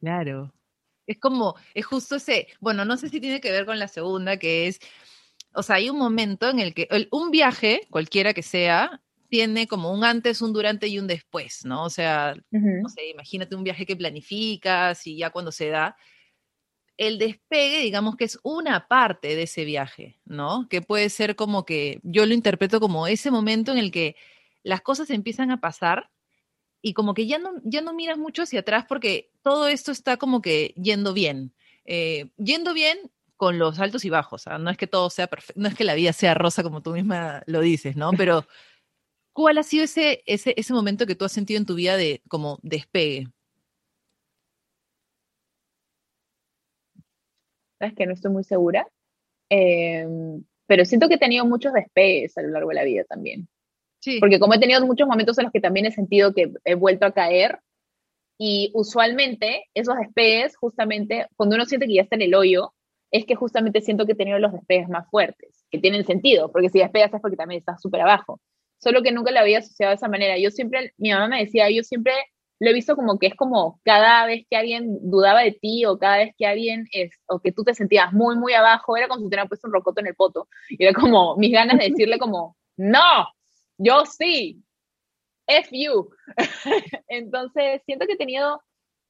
[0.00, 0.52] Claro.
[1.06, 4.36] Es como, es justo ese, bueno, no sé si tiene que ver con la segunda,
[4.38, 4.78] que es
[5.54, 9.92] o sea, hay un momento en el que un viaje, cualquiera que sea, tiene como
[9.92, 11.84] un antes, un durante y un después, ¿no?
[11.84, 15.96] O sea, no sé, imagínate un viaje que planificas y ya cuando se da,
[16.96, 20.68] el despegue, digamos que es una parte de ese viaje, ¿no?
[20.68, 24.16] Que puede ser como que yo lo interpreto como ese momento en el que
[24.62, 26.10] las cosas empiezan a pasar
[26.80, 30.16] y como que ya no, ya no miras mucho hacia atrás porque todo esto está
[30.16, 31.54] como que yendo bien.
[31.86, 32.98] Eh, yendo bien
[33.36, 35.94] con los altos y bajos, no es que todo sea perfecto, no es que la
[35.94, 38.10] vida sea rosa como tú misma lo dices, ¿no?
[38.16, 38.46] Pero
[39.34, 42.22] ¿cuál ha sido ese, ese, ese momento que tú has sentido en tu vida de
[42.28, 43.26] como despegue?
[47.78, 48.88] Sabes que no estoy muy segura,
[49.50, 53.48] em, pero siento que he tenido muchos despegues a lo largo de la vida también.
[54.00, 54.18] Sí.
[54.20, 57.04] Porque como he tenido muchos momentos en los que también he sentido que he vuelto
[57.04, 57.58] a caer,
[58.38, 62.72] y usualmente esos despegues, justamente, cuando uno siente que ya está en el hoyo,
[63.10, 66.68] es que justamente siento que he tenido los despegues más fuertes, que tienen sentido, porque
[66.68, 68.40] si despegas es porque también estás súper abajo.
[68.84, 70.38] Solo que nunca lo había asociado de esa manera.
[70.38, 72.12] Yo siempre, mi mamá me decía, yo siempre
[72.60, 75.98] lo he visto como que es como cada vez que alguien dudaba de ti o
[75.98, 79.20] cada vez que alguien es, o que tú te sentías muy, muy abajo, era como
[79.20, 80.48] si te hubieran puesto un rocoto en el poto.
[80.68, 83.26] Y era como mis ganas de decirle como, no,
[83.78, 84.62] yo sí,
[85.46, 86.10] F you.
[87.08, 88.60] Entonces, siento que he tenido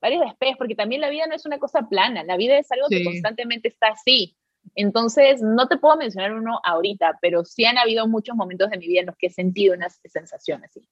[0.01, 2.87] varios despegues, porque también la vida no es una cosa plana, la vida es algo
[2.89, 4.37] que constantemente está así.
[4.75, 8.87] Entonces, no te puedo mencionar uno ahorita, pero sí han habido muchos momentos de mi
[8.87, 10.89] vida en los que he sentido una sensación así.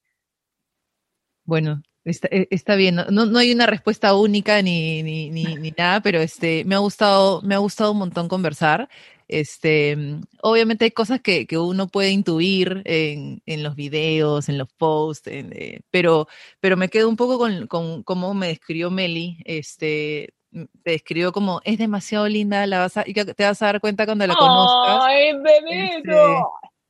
[1.44, 5.70] Bueno, está, e, está bien, no, no, hay una respuesta única ni, ni, ni, ni,
[5.76, 8.88] nada, pero este, me, ha gustado, me ha gustado un montón conversar.
[9.28, 9.96] Este,
[10.42, 15.28] obviamente hay cosas que, que uno puede intuir en, en, los videos, en los posts,
[15.28, 16.28] eh, pero,
[16.60, 19.38] pero me quedo un poco con, con cómo me describió Meli.
[19.46, 20.41] Este, te
[20.84, 24.34] describió como es demasiado linda, la vas y te vas a dar cuenta cuando la
[24.34, 24.98] conozcas.
[25.02, 25.30] ¡Ay!
[25.70, 26.12] Este,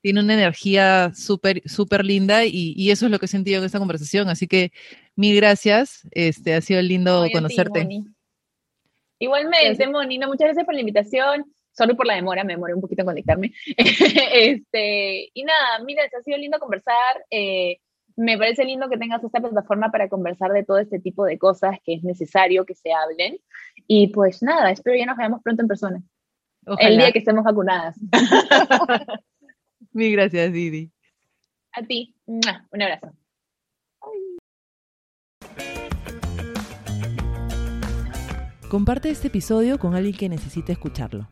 [0.01, 3.67] tiene una energía súper, súper linda y, y, eso es lo que he sentido en
[3.67, 4.29] esta conversación.
[4.29, 4.73] Así que
[5.15, 6.07] mil gracias.
[6.11, 7.89] Este, ha sido lindo conocerte.
[9.19, 11.45] Igualmente, Moni, muchas gracias por la invitación.
[11.71, 13.53] Sorry por la demora, me demoré un poquito en conectarme.
[13.77, 17.25] este, y nada, mira, ha sido lindo conversar.
[17.31, 17.79] Eh,
[18.23, 21.79] me parece lindo que tengas esta plataforma para conversar de todo este tipo de cosas
[21.85, 23.39] que es necesario que se hablen.
[23.89, 26.03] Y pues nada, espero ya nos veamos pronto en persona.
[26.79, 27.99] El día que estemos vacunadas.
[29.93, 30.93] Mil gracias, Didi.
[31.73, 32.15] A ti.
[32.27, 33.13] Un abrazo.
[38.71, 41.27] Comparte este episodio con alguien que necesite escucharlo.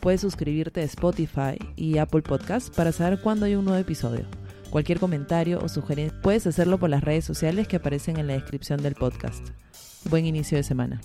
[0.00, 4.26] Puedes suscribirte a Spotify y Apple Podcasts para saber cuándo hay un nuevo episodio.
[4.72, 8.82] Cualquier comentario o sugerencia puedes hacerlo por las redes sociales que aparecen en la descripción
[8.82, 9.46] del podcast.
[10.08, 11.02] Buen inicio de semana.